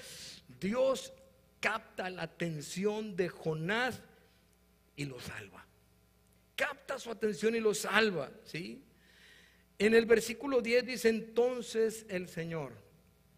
[0.60, 1.14] Dios
[1.60, 4.02] capta la atención de Jonás
[4.96, 5.66] y lo salva.
[6.56, 8.84] Capta su atención y lo salva, ¿sí?
[9.80, 12.74] En el versículo 10 dice entonces el Señor.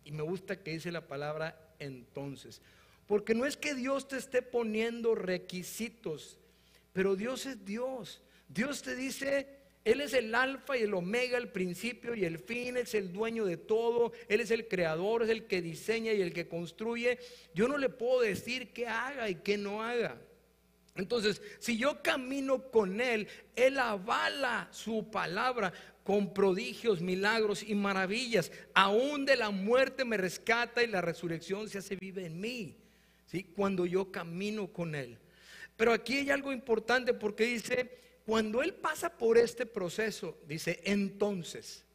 [0.06, 2.62] Y me gusta que dice la palabra entonces.
[3.10, 6.38] Porque no es que Dios te esté poniendo requisitos,
[6.94, 8.22] pero Dios es Dios.
[8.48, 9.48] Dios te dice,
[9.84, 13.46] Él es el alfa y el omega, el principio y el fin, es el dueño
[13.46, 17.18] de todo, Él es el creador, es el que diseña y el que construye.
[17.56, 20.22] Yo no le puedo decir qué haga y qué no haga.
[20.94, 28.52] Entonces, si yo camino con Él, Él avala su palabra con prodigios, milagros y maravillas.
[28.76, 32.79] Aún de la muerte me rescata y la resurrección se hace viva en mí.
[33.30, 33.44] ¿Sí?
[33.44, 35.18] Cuando yo camino con Él.
[35.78, 41.86] Pero aquí hay algo importante porque dice, cuando Él pasa por este proceso, dice, entonces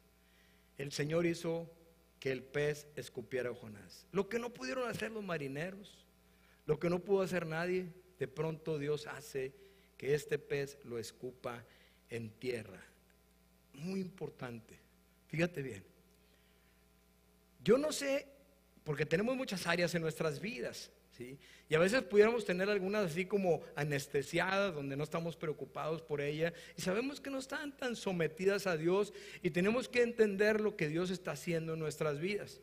[0.77, 1.69] el Señor hizo
[2.19, 4.07] que el pez escupiera a Jonás.
[4.11, 6.05] Lo que no pudieron hacer los marineros,
[6.65, 9.53] lo que no pudo hacer nadie, de pronto Dios hace
[9.97, 11.63] que este pez lo escupa
[12.09, 12.81] en tierra.
[13.73, 14.79] Muy importante.
[15.27, 15.83] Fíjate bien.
[17.63, 18.27] Yo no sé,
[18.83, 20.91] porque tenemos muchas áreas en nuestras vidas.
[21.19, 26.53] Y a veces pudiéramos tener algunas así como anestesiadas, donde no estamos preocupados por ella.
[26.77, 30.87] Y sabemos que no están tan sometidas a Dios y tenemos que entender lo que
[30.87, 32.59] Dios está haciendo en nuestras vidas.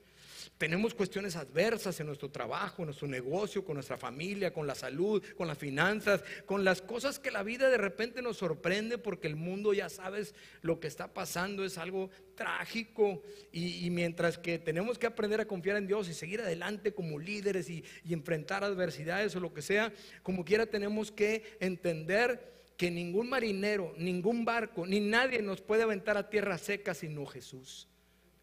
[0.59, 5.23] Tenemos cuestiones adversas en nuestro trabajo, en nuestro negocio, con nuestra familia, con la salud,
[5.37, 9.37] con las finanzas, con las cosas que la vida de repente nos sorprende porque el
[9.37, 13.23] mundo ya sabes lo que está pasando, es algo trágico.
[13.53, 17.69] Y, mientras que tenemos que aprender a confiar en Dios y seguir adelante como líderes
[17.69, 23.95] y, enfrentar adversidades o lo que sea, como quiera tenemos que entender que ningún marinero,
[23.97, 27.89] ningún barco, ni nadie nos puede aventar a tierra seca sino Jesús.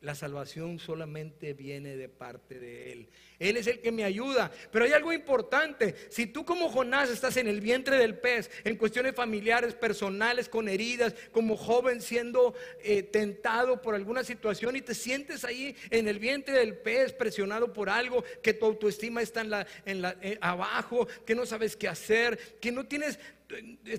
[0.02, 3.10] La salvación solamente viene de parte de Él.
[3.38, 4.50] Él es el que me ayuda.
[4.72, 5.94] Pero hay algo importante.
[6.10, 10.70] Si tú como Jonás estás en el vientre del pez, en cuestiones familiares, personales, con
[10.70, 16.18] heridas, como joven siendo eh, tentado por alguna situación y te sientes ahí en el
[16.18, 20.38] vientre del pez, presionado por algo, que tu autoestima está en la, en la, eh,
[20.40, 23.20] abajo, que no sabes qué hacer, que no tienes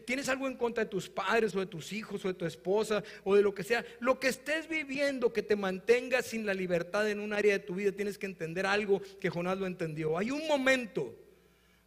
[0.05, 3.03] tienes algo en contra de tus padres o de tus hijos o de tu esposa
[3.25, 7.09] o de lo que sea, lo que estés viviendo que te mantenga sin la libertad
[7.11, 10.17] en un área de tu vida, tienes que entender algo que Jonás lo entendió.
[10.17, 11.17] Hay un momento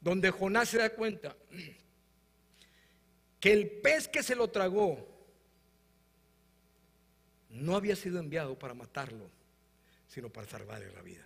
[0.02, 1.36] donde Jonás se da cuenta
[3.40, 5.08] que el pez que se lo tragó
[7.50, 9.30] no había sido enviado para matarlo,
[10.08, 11.26] sino para salvarle la vida.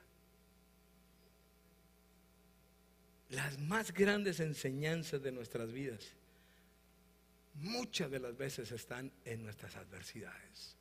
[3.29, 6.16] Las más grandes enseñanzas de nuestras vidas
[7.57, 10.77] muchas de las veces están en nuestras adversidades,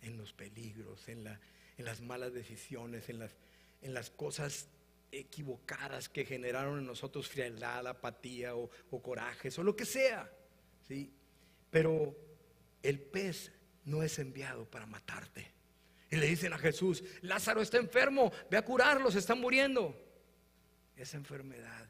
[0.00, 1.24] en los peligros, en,
[1.78, 4.68] las malas decisiones, en las, cosas
[5.10, 8.70] equivocadas que generaron en nosotros frialdad, apatía o,
[9.02, 10.30] corajes o lo que sea.
[10.86, 11.12] ¿sí?
[11.70, 12.16] Pero
[12.82, 13.52] el pez
[13.84, 15.50] no es enviado para matarte.
[16.10, 19.98] Y le dicen a Jesús, Lázaro está enfermo, ve a curarlo, se está muriendo.
[20.96, 21.88] Esa enfermedad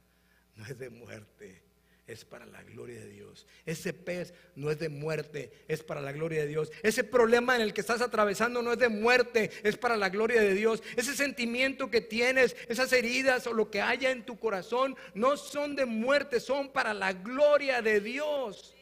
[0.57, 1.63] no es de muerte,
[2.07, 3.47] es para la gloria de Dios.
[3.65, 6.73] Ese pez no es de muerte, es para la gloria de Dios.
[6.83, 10.41] Ese problema en el que estás atravesando no es de muerte, es para la gloria
[10.41, 10.83] de Dios.
[10.97, 15.77] Ese sentimiento que tienes, esas heridas o lo que haya en tu corazón, no son
[15.77, 18.75] de muerte, son para la gloria de Dios.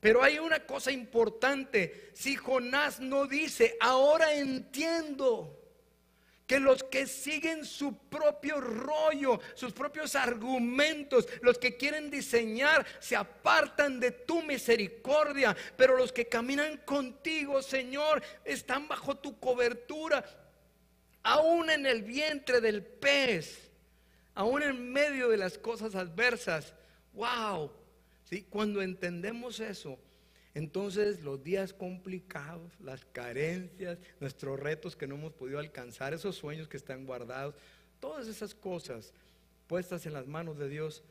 [0.00, 5.58] Pero hay una cosa importante, si Jonás no dice, ahora entiendo
[6.48, 13.16] que los que siguen su propio rollo, sus propios argumentos, los que quieren diseñar, se
[13.16, 20.24] apartan de tu misericordia, pero los que caminan contigo, Señor, están bajo tu cobertura,
[21.22, 23.70] aún en el vientre del pez,
[24.34, 26.72] aún en medio de las cosas adversas.
[27.12, 27.70] Wow,
[28.24, 28.46] ¿sí?
[28.48, 29.98] cuando entendemos eso,
[30.58, 36.66] entonces los días complicados, las carencias, nuestros retos que no hemos podido alcanzar, esos sueños
[36.66, 37.54] que están guardados,
[38.00, 39.14] todas esas cosas
[39.68, 41.04] puestas en las manos de Dios,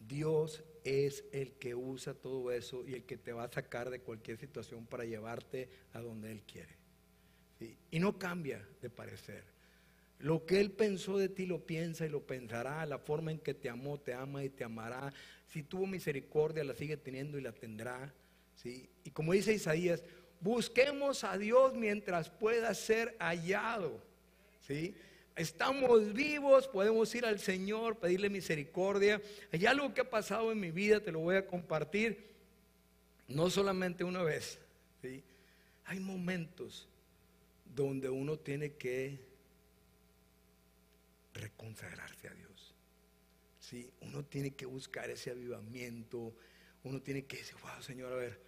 [0.00, 4.00] Dios es el que usa todo eso y el que te va a sacar de
[4.00, 6.76] cualquier situación para llevarte a donde Él quiere.
[7.92, 9.44] Y no cambia de parecer.
[10.18, 12.84] Lo que Él pensó de ti lo piensa y lo pensará.
[12.84, 15.12] La forma en que te amó, te ama y te amará.
[15.46, 18.12] Si tuvo misericordia, la sigue teniendo y la tendrá.
[18.64, 20.02] Y como dice Isaías,
[20.40, 24.02] busquemos a Dios mientras pueda ser hallado.
[24.66, 24.94] ¿sí?
[25.36, 29.22] Estamos vivos, podemos ir al Señor, pedirle misericordia.
[29.52, 32.26] Hay algo que ha pasado en mi vida, te lo voy a compartir,
[33.28, 34.58] no solamente una vez.
[35.00, 35.22] ¿sí?
[35.84, 36.88] Hay momentos
[37.74, 39.20] donde uno tiene que
[41.34, 42.74] reconsagrarse a Dios.
[43.60, 43.88] ¿sí?
[44.00, 46.34] Uno tiene que buscar ese avivamiento,
[46.82, 48.47] uno tiene que decir, wow, Señor, a ver,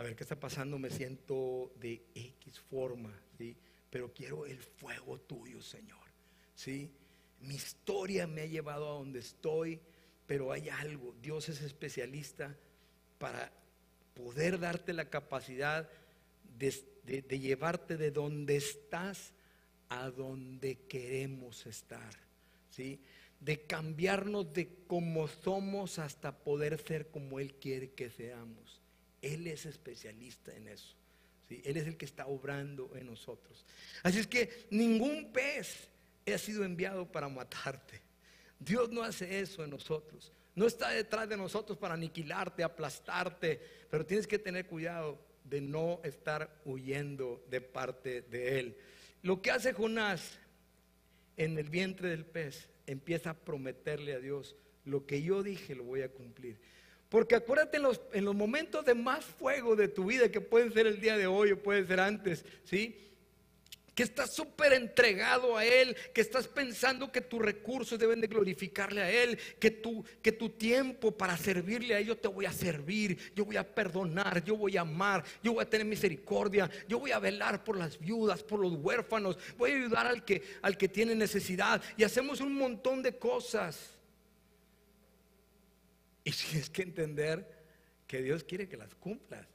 [0.00, 3.54] a ver qué está pasando, me siento de X forma, ¿sí?
[3.90, 6.06] Pero quiero el fuego tuyo, Señor,
[6.54, 6.90] ¿sí?
[7.40, 9.78] Mi historia me ha llevado a donde estoy,
[10.26, 12.56] pero hay algo, Dios es especialista
[13.18, 13.52] para
[14.14, 15.86] poder darte la capacidad
[16.56, 19.34] de, llevarte de donde estás
[19.90, 22.14] a donde queremos estar,
[22.70, 23.02] ¿sí?
[23.38, 28.79] de cambiarnos de como somos hasta poder ser como Él quiere que seamos.
[29.22, 30.94] Él es especialista en eso.
[31.48, 33.64] Él es el que está obrando en nosotros.
[34.02, 35.88] Así es que ningún pez
[36.32, 38.00] ha sido enviado para matarte.
[38.58, 40.32] Dios no hace eso en nosotros.
[40.54, 43.60] No está detrás de nosotros para aniquilarte, aplastarte,
[43.90, 48.76] pero tienes que tener cuidado de no estar huyendo de parte de Él.
[49.22, 50.38] Lo que hace Jonás
[51.36, 55.84] en el vientre del pez, empieza a prometerle a Dios, lo que yo dije lo
[55.84, 56.60] voy a cumplir.
[57.10, 60.72] Porque acuérdate en los, en los momentos de más fuego de tu vida, que pueden
[60.72, 62.96] ser el día de hoy o pueden ser antes, ¿sí?
[64.00, 69.02] que estás súper entregado a Él, que estás pensando que tus recursos deben de glorificarle
[69.02, 72.52] a Él, que tu, que tu tiempo para servirle a Él, yo te voy a
[72.52, 76.98] servir, yo voy a perdonar, yo voy a amar, yo voy a tener misericordia, yo
[76.98, 80.78] voy a velar por las viudas, por los huérfanos, voy a ayudar al que, al
[80.78, 83.99] que tiene necesidad y hacemos un montón de cosas.
[86.30, 87.44] Y tienes que entender
[88.06, 89.46] que Dios quiere que las cumplas,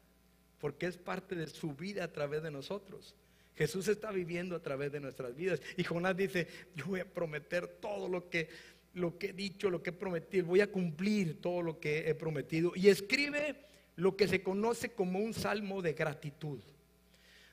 [0.59, 3.15] porque es parte de su vida a través de nosotros.
[3.55, 5.61] Jesús está viviendo a través de nuestras vidas.
[5.77, 8.49] Y Jonás dice, yo voy a prometer todo lo que,
[8.93, 12.15] lo que he dicho, lo que he prometido, voy a cumplir todo lo que he
[12.15, 12.73] prometido.
[12.75, 13.55] Y escribe
[13.95, 16.59] lo que se conoce como un salmo de gratitud.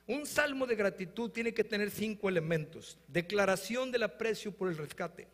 [0.09, 2.99] Un salmo de gratitud tiene que tener cinco elementos.
[3.07, 5.29] Declaración del aprecio por el rescate.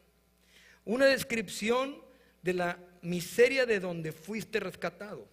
[0.84, 1.97] Una descripción
[2.43, 5.26] de la miseria de donde fuiste rescatado.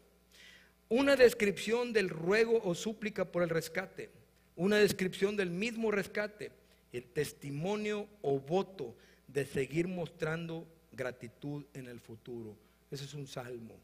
[0.90, 4.10] Una descripción del ruego o súplica por el rescate
[4.56, 6.52] una descripción del mismo rescate,
[6.94, 8.96] el testimonio o voto
[9.28, 12.56] de seguir mostrando gratitud en el futuro.
[12.90, 13.76] Ese es un salmo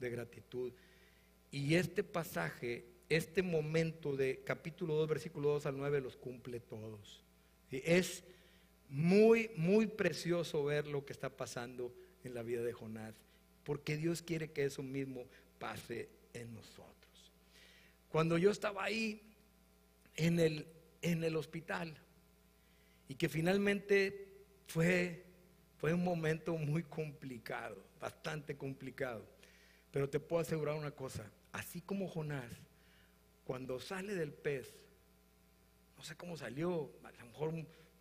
[0.00, 0.72] de gratitud.
[1.50, 7.22] Y este pasaje, este momento de capítulo 2, versículo 2 al 9, los cumple todos.
[7.70, 8.24] Es
[8.88, 11.92] muy, muy precioso ver lo que está pasando
[12.26, 13.14] en la vida de Jonás,
[13.64, 15.24] porque Dios quiere que eso mismo
[15.58, 17.32] pase en nosotros.
[18.08, 19.20] Cuando yo estaba ahí,
[20.16, 20.66] en el,
[21.02, 21.94] en el hospital
[23.08, 24.28] y que finalmente
[24.66, 25.24] fue,
[25.78, 29.24] fue un momento muy complicado, bastante complicado.
[29.90, 32.50] Pero te puedo asegurar una cosa, así como Jonás,
[33.44, 34.74] cuando sale del pez,
[35.96, 37.52] no sé cómo salió, a lo mejor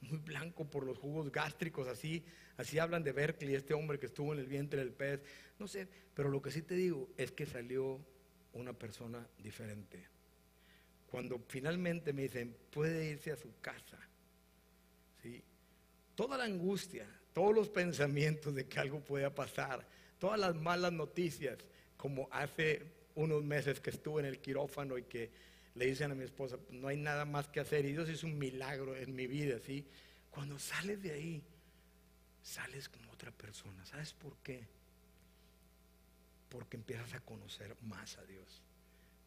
[0.09, 2.23] muy blanco por los jugos gástricos, así,
[2.57, 5.21] así hablan de Berkeley, este hombre que estuvo en el vientre del pez,
[5.59, 7.99] no sé, pero lo que sí te digo es que salió
[8.53, 10.15] una persona diferente
[11.15, 13.97] cuando finalmente me dicen, puede irse a su casa,
[15.21, 15.41] ¿sí?
[16.13, 19.87] toda la angustia, todos los pensamientos de que algo pueda pasar,
[20.19, 21.57] todas las malas noticias,
[21.95, 22.81] como hace
[23.15, 25.31] unos meses que estuve en el quirófano y que
[25.75, 28.37] le dicen a mi esposa, no hay nada más que hacer, y Dios es un
[28.37, 29.85] milagro en mi vida, ¿sí?
[30.31, 31.43] Cuando sales de ahí,
[32.41, 33.85] sales como otra persona.
[33.85, 34.67] ¿Sabes por qué?
[36.49, 38.61] Porque empiezas a conocer más a Dios.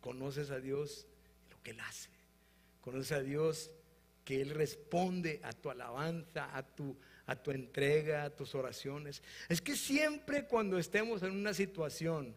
[0.01, 1.07] Conoces a Dios
[1.63, 2.11] que Él hace.
[2.81, 3.71] Conoce a Dios
[4.25, 6.97] que Él responde a tu alabanza, a tu,
[7.27, 9.23] a tu entrega, a tus oraciones.
[9.49, 12.35] Es que siempre cuando estemos en una situación,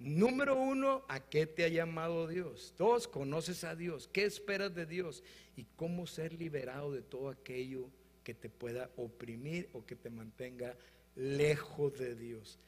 [0.00, 2.74] número uno, ¿a qué te ha llamado Dios?
[2.76, 4.08] Dos, conoces a Dios.
[4.12, 5.22] ¿Qué esperas de Dios?
[5.56, 7.88] Y cómo ser liberado de todo aquello
[8.24, 10.74] que te pueda oprimir o que te mantenga
[11.14, 12.58] lejos de Dios.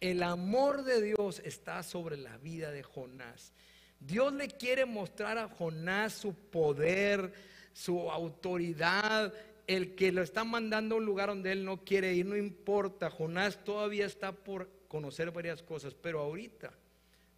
[0.00, 3.52] El amor de Dios está sobre la vida de Jonás.
[4.00, 7.32] Dios le quiere mostrar a Jonás su poder,
[7.72, 9.32] su autoridad,
[9.66, 13.10] el que lo está mandando a un lugar donde él no quiere ir, no importa.
[13.10, 16.72] Jonás todavía está por conocer varias cosas, pero ahorita,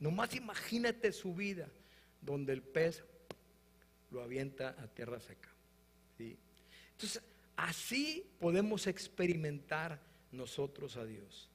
[0.04, 1.66] nomás imagínate su vida,
[2.20, 3.02] donde el pez
[4.10, 5.48] lo avienta a tierra seca.
[6.18, 7.22] Entonces,
[7.56, 9.98] así podemos experimentar
[10.30, 11.48] nosotros a Dios.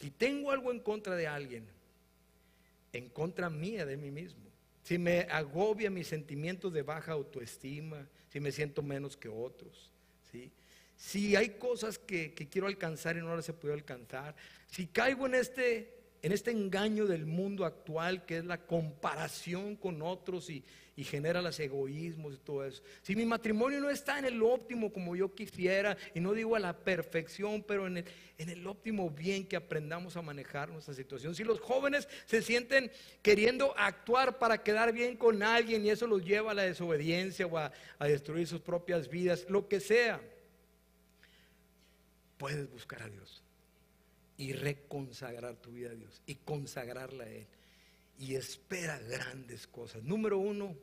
[0.00, 1.66] Si tengo algo en contra de alguien,
[2.94, 4.46] en contra mía de mí mismo.
[4.82, 9.92] Si me agobia mis sentimientos de baja autoestima, si me siento menos que otros,
[10.96, 14.34] si hay cosas que, quiero alcanzar y no las he podido alcanzar,
[14.66, 15.95] si caigo en este,
[16.26, 20.64] en este engaño del mundo actual que es la comparación con otros y,
[20.96, 22.82] genera los egoísmos y todo eso.
[23.02, 26.58] Si mi matrimonio no está en el óptimo como yo quisiera, y no digo a
[26.58, 28.02] la perfección, pero en
[28.38, 31.36] el, óptimo bien que aprendamos a manejar nuestra situación.
[31.36, 32.90] Si los jóvenes se sienten
[33.22, 37.56] queriendo actuar para quedar bien con alguien y eso los lleva a la desobediencia o
[37.56, 37.70] a
[38.00, 40.20] destruir sus propias vidas, lo que sea,
[42.36, 43.45] puedes buscar a Dios
[44.36, 47.46] y reconsagrar tu vida a Dios y consagrarla a Él
[48.18, 50.02] y espera grandes cosas.
[50.02, 50.74] Número uno,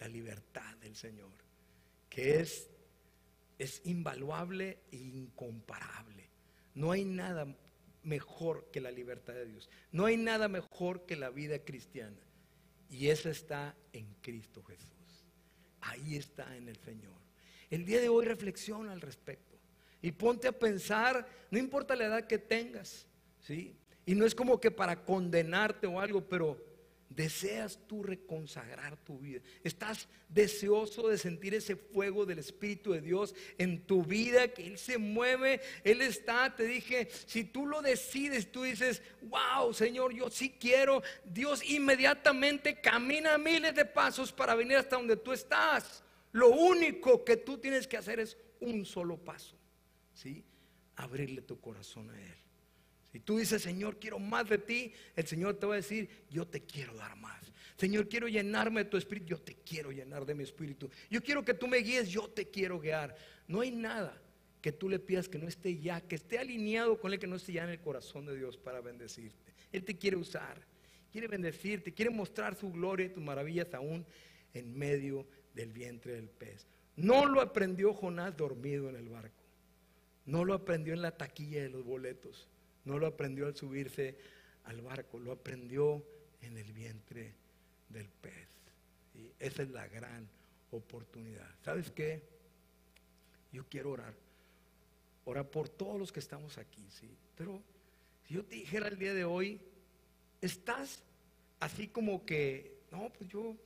[0.00, 1.30] la libertad del Señor,
[2.08, 2.68] que es,
[3.58, 6.28] es invaluable e incomparable.
[6.74, 7.46] No hay nada
[8.02, 9.68] mejor que la libertad de Dios.
[9.92, 12.16] No hay nada mejor que la vida cristiana.
[12.90, 14.88] Y esa está en Cristo Jesús.
[15.80, 17.14] Ahí está en el Señor.
[17.70, 19.51] El día de hoy reflexiona al respecto.
[20.02, 23.06] Y ponte a pensar, no importa la edad que tengas,
[23.40, 23.76] ¿sí?
[24.04, 26.60] Y no es como que para condenarte o algo, pero
[27.14, 29.40] deseas tú reconsagrar tu vida.
[29.62, 34.78] Estás deseoso de sentir ese fuego del Espíritu de Dios en tu vida, que Él
[34.78, 36.54] se mueve, Él está.
[36.54, 41.02] Te dije, si tú lo decides, tú dices, wow, Señor, yo sí quiero.
[41.24, 46.02] Dios inmediatamente camina miles de pasos para venir hasta donde tú estás.
[46.32, 49.56] Lo único que tú tienes que hacer es un solo paso,
[50.14, 50.44] ¿sí?
[50.96, 52.36] Abrirle tu corazón a Él.
[53.12, 56.46] Si tú dices, Señor, quiero más de ti, el Señor te va a decir, yo
[56.46, 57.52] te quiero dar más.
[57.76, 60.90] Señor, quiero llenarme de tu espíritu, yo te quiero llenar de mi espíritu.
[61.10, 63.14] Yo quiero que tú me guíes, yo te quiero guiar.
[63.46, 64.18] No hay nada
[64.62, 67.36] que tú le pidas que no esté ya, que esté alineado con él, que no
[67.36, 69.52] esté ya en el corazón de Dios para bendecirte.
[69.72, 70.64] Él te quiere usar,
[71.10, 74.06] quiere bendecirte, quiere mostrar su gloria y tus maravillas aún
[74.54, 76.66] en medio del vientre del pez.
[76.96, 79.41] No lo aprendió Jonás dormido en el barco.
[80.26, 82.46] No lo aprendió en la taquilla de los boletos.
[82.84, 84.16] No lo aprendió al subirse
[84.64, 86.04] al barco, lo aprendió
[86.40, 87.34] en el vientre
[87.88, 88.48] del pez.
[89.14, 90.28] Y esa es la gran
[90.70, 91.48] oportunidad.
[91.64, 92.22] ¿Sabes qué?
[93.52, 94.14] Yo quiero orar.
[95.24, 97.08] Orar por todos los que estamos aquí, sí.
[97.36, 97.60] Pero
[98.26, 99.60] si yo te dijera el día de hoy,
[100.40, 101.02] estás
[101.60, 103.56] así como que, no, pues yo,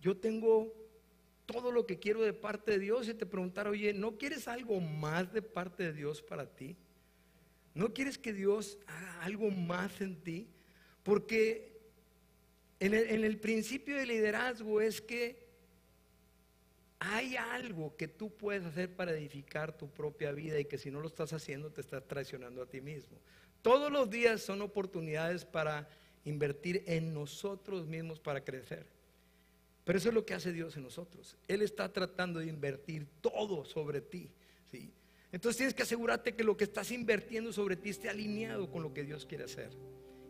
[0.00, 0.72] yo tengo
[1.50, 4.80] todo lo que quiero de parte de Dios y te preguntar, oye, ¿no quieres algo
[4.80, 6.76] más de parte de Dios para ti?
[7.74, 10.48] ¿No quieres que Dios haga algo más en ti?
[11.02, 11.80] Porque
[12.78, 15.48] en el, principio de liderazgo es que
[16.98, 21.00] hay algo que tú puedes hacer para edificar tu propia vida y que si no
[21.00, 23.18] lo estás haciendo te estás traicionando a ti mismo.
[23.60, 25.88] Todos los días son oportunidades para
[26.24, 28.99] invertir en nosotros mismos para crecer.
[29.84, 31.36] Pero eso es lo que hace Dios en nosotros.
[31.48, 34.30] Él está tratando de invertir todo sobre ti.
[34.70, 34.92] ¿sí?
[35.32, 38.92] Entonces tienes que asegurarte que lo que estás invirtiendo sobre ti esté alineado con lo
[38.92, 39.70] que Dios quiere hacer.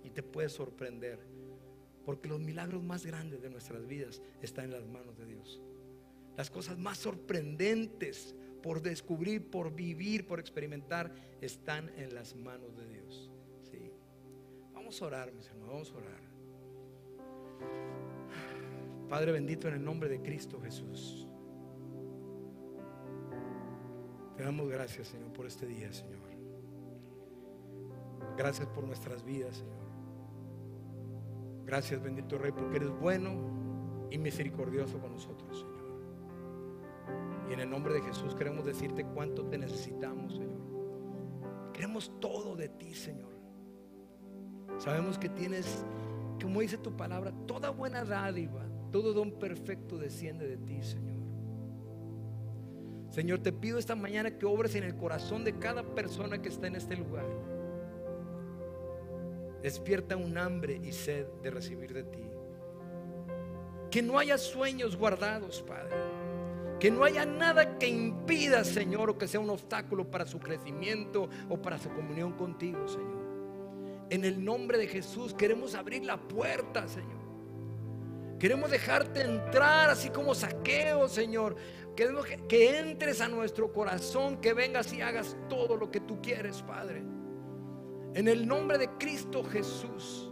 [0.05, 1.19] Y te puedes sorprender.
[2.05, 5.61] Porque los milagros más grandes de nuestras vidas están en las manos de Dios.
[6.37, 12.87] Las cosas más sorprendentes por descubrir, por vivir, por experimentar, están en las manos de
[12.87, 13.31] Dios.
[13.71, 13.91] ¿sí?
[14.73, 17.90] Vamos a orar, mis hermanos, vamos a orar.
[19.11, 21.29] Padre bendito en el nombre de Cristo Jesús.
[24.37, 26.21] Te damos gracias, Señor, por este día, Señor.
[28.37, 29.91] Gracias por nuestras vidas, Señor.
[31.67, 35.81] Gracias, bendito Rey, porque eres bueno y misericordioso con nosotros, Señor.
[37.51, 41.73] Y en el nombre de Jesús queremos decirte cuánto te necesitamos, Señor.
[41.73, 43.33] Queremos todo de ti, Señor.
[44.79, 45.85] Sabemos que tienes,
[46.41, 51.21] como dice tu palabra, toda buena dádiva, todo don perfecto desciende de ti, Señor.
[53.11, 56.69] Señor, te pido esta mañana que obres en el corazón de cada persona que está
[56.69, 57.27] en este lugar.
[59.63, 62.23] Despierta un hambre y sed de recibir de ti.
[63.91, 65.97] Que no haya sueños guardados, Padre.
[66.79, 71.29] Que no haya nada que impida, Señor, o que sea un obstáculo para su crecimiento
[71.49, 73.21] o para su comunión contigo, Señor.
[74.09, 77.20] En el nombre de Jesús queremos abrir la puerta, Señor.
[78.41, 81.57] Queremos dejarte entrar así como saqueo, Señor.
[81.95, 86.63] Queremos que, entres a nuestro corazón, que vengas y hagas todo lo que tú quieres,
[86.63, 87.05] Padre.
[88.15, 90.30] En el nombre de Cristo Jesús.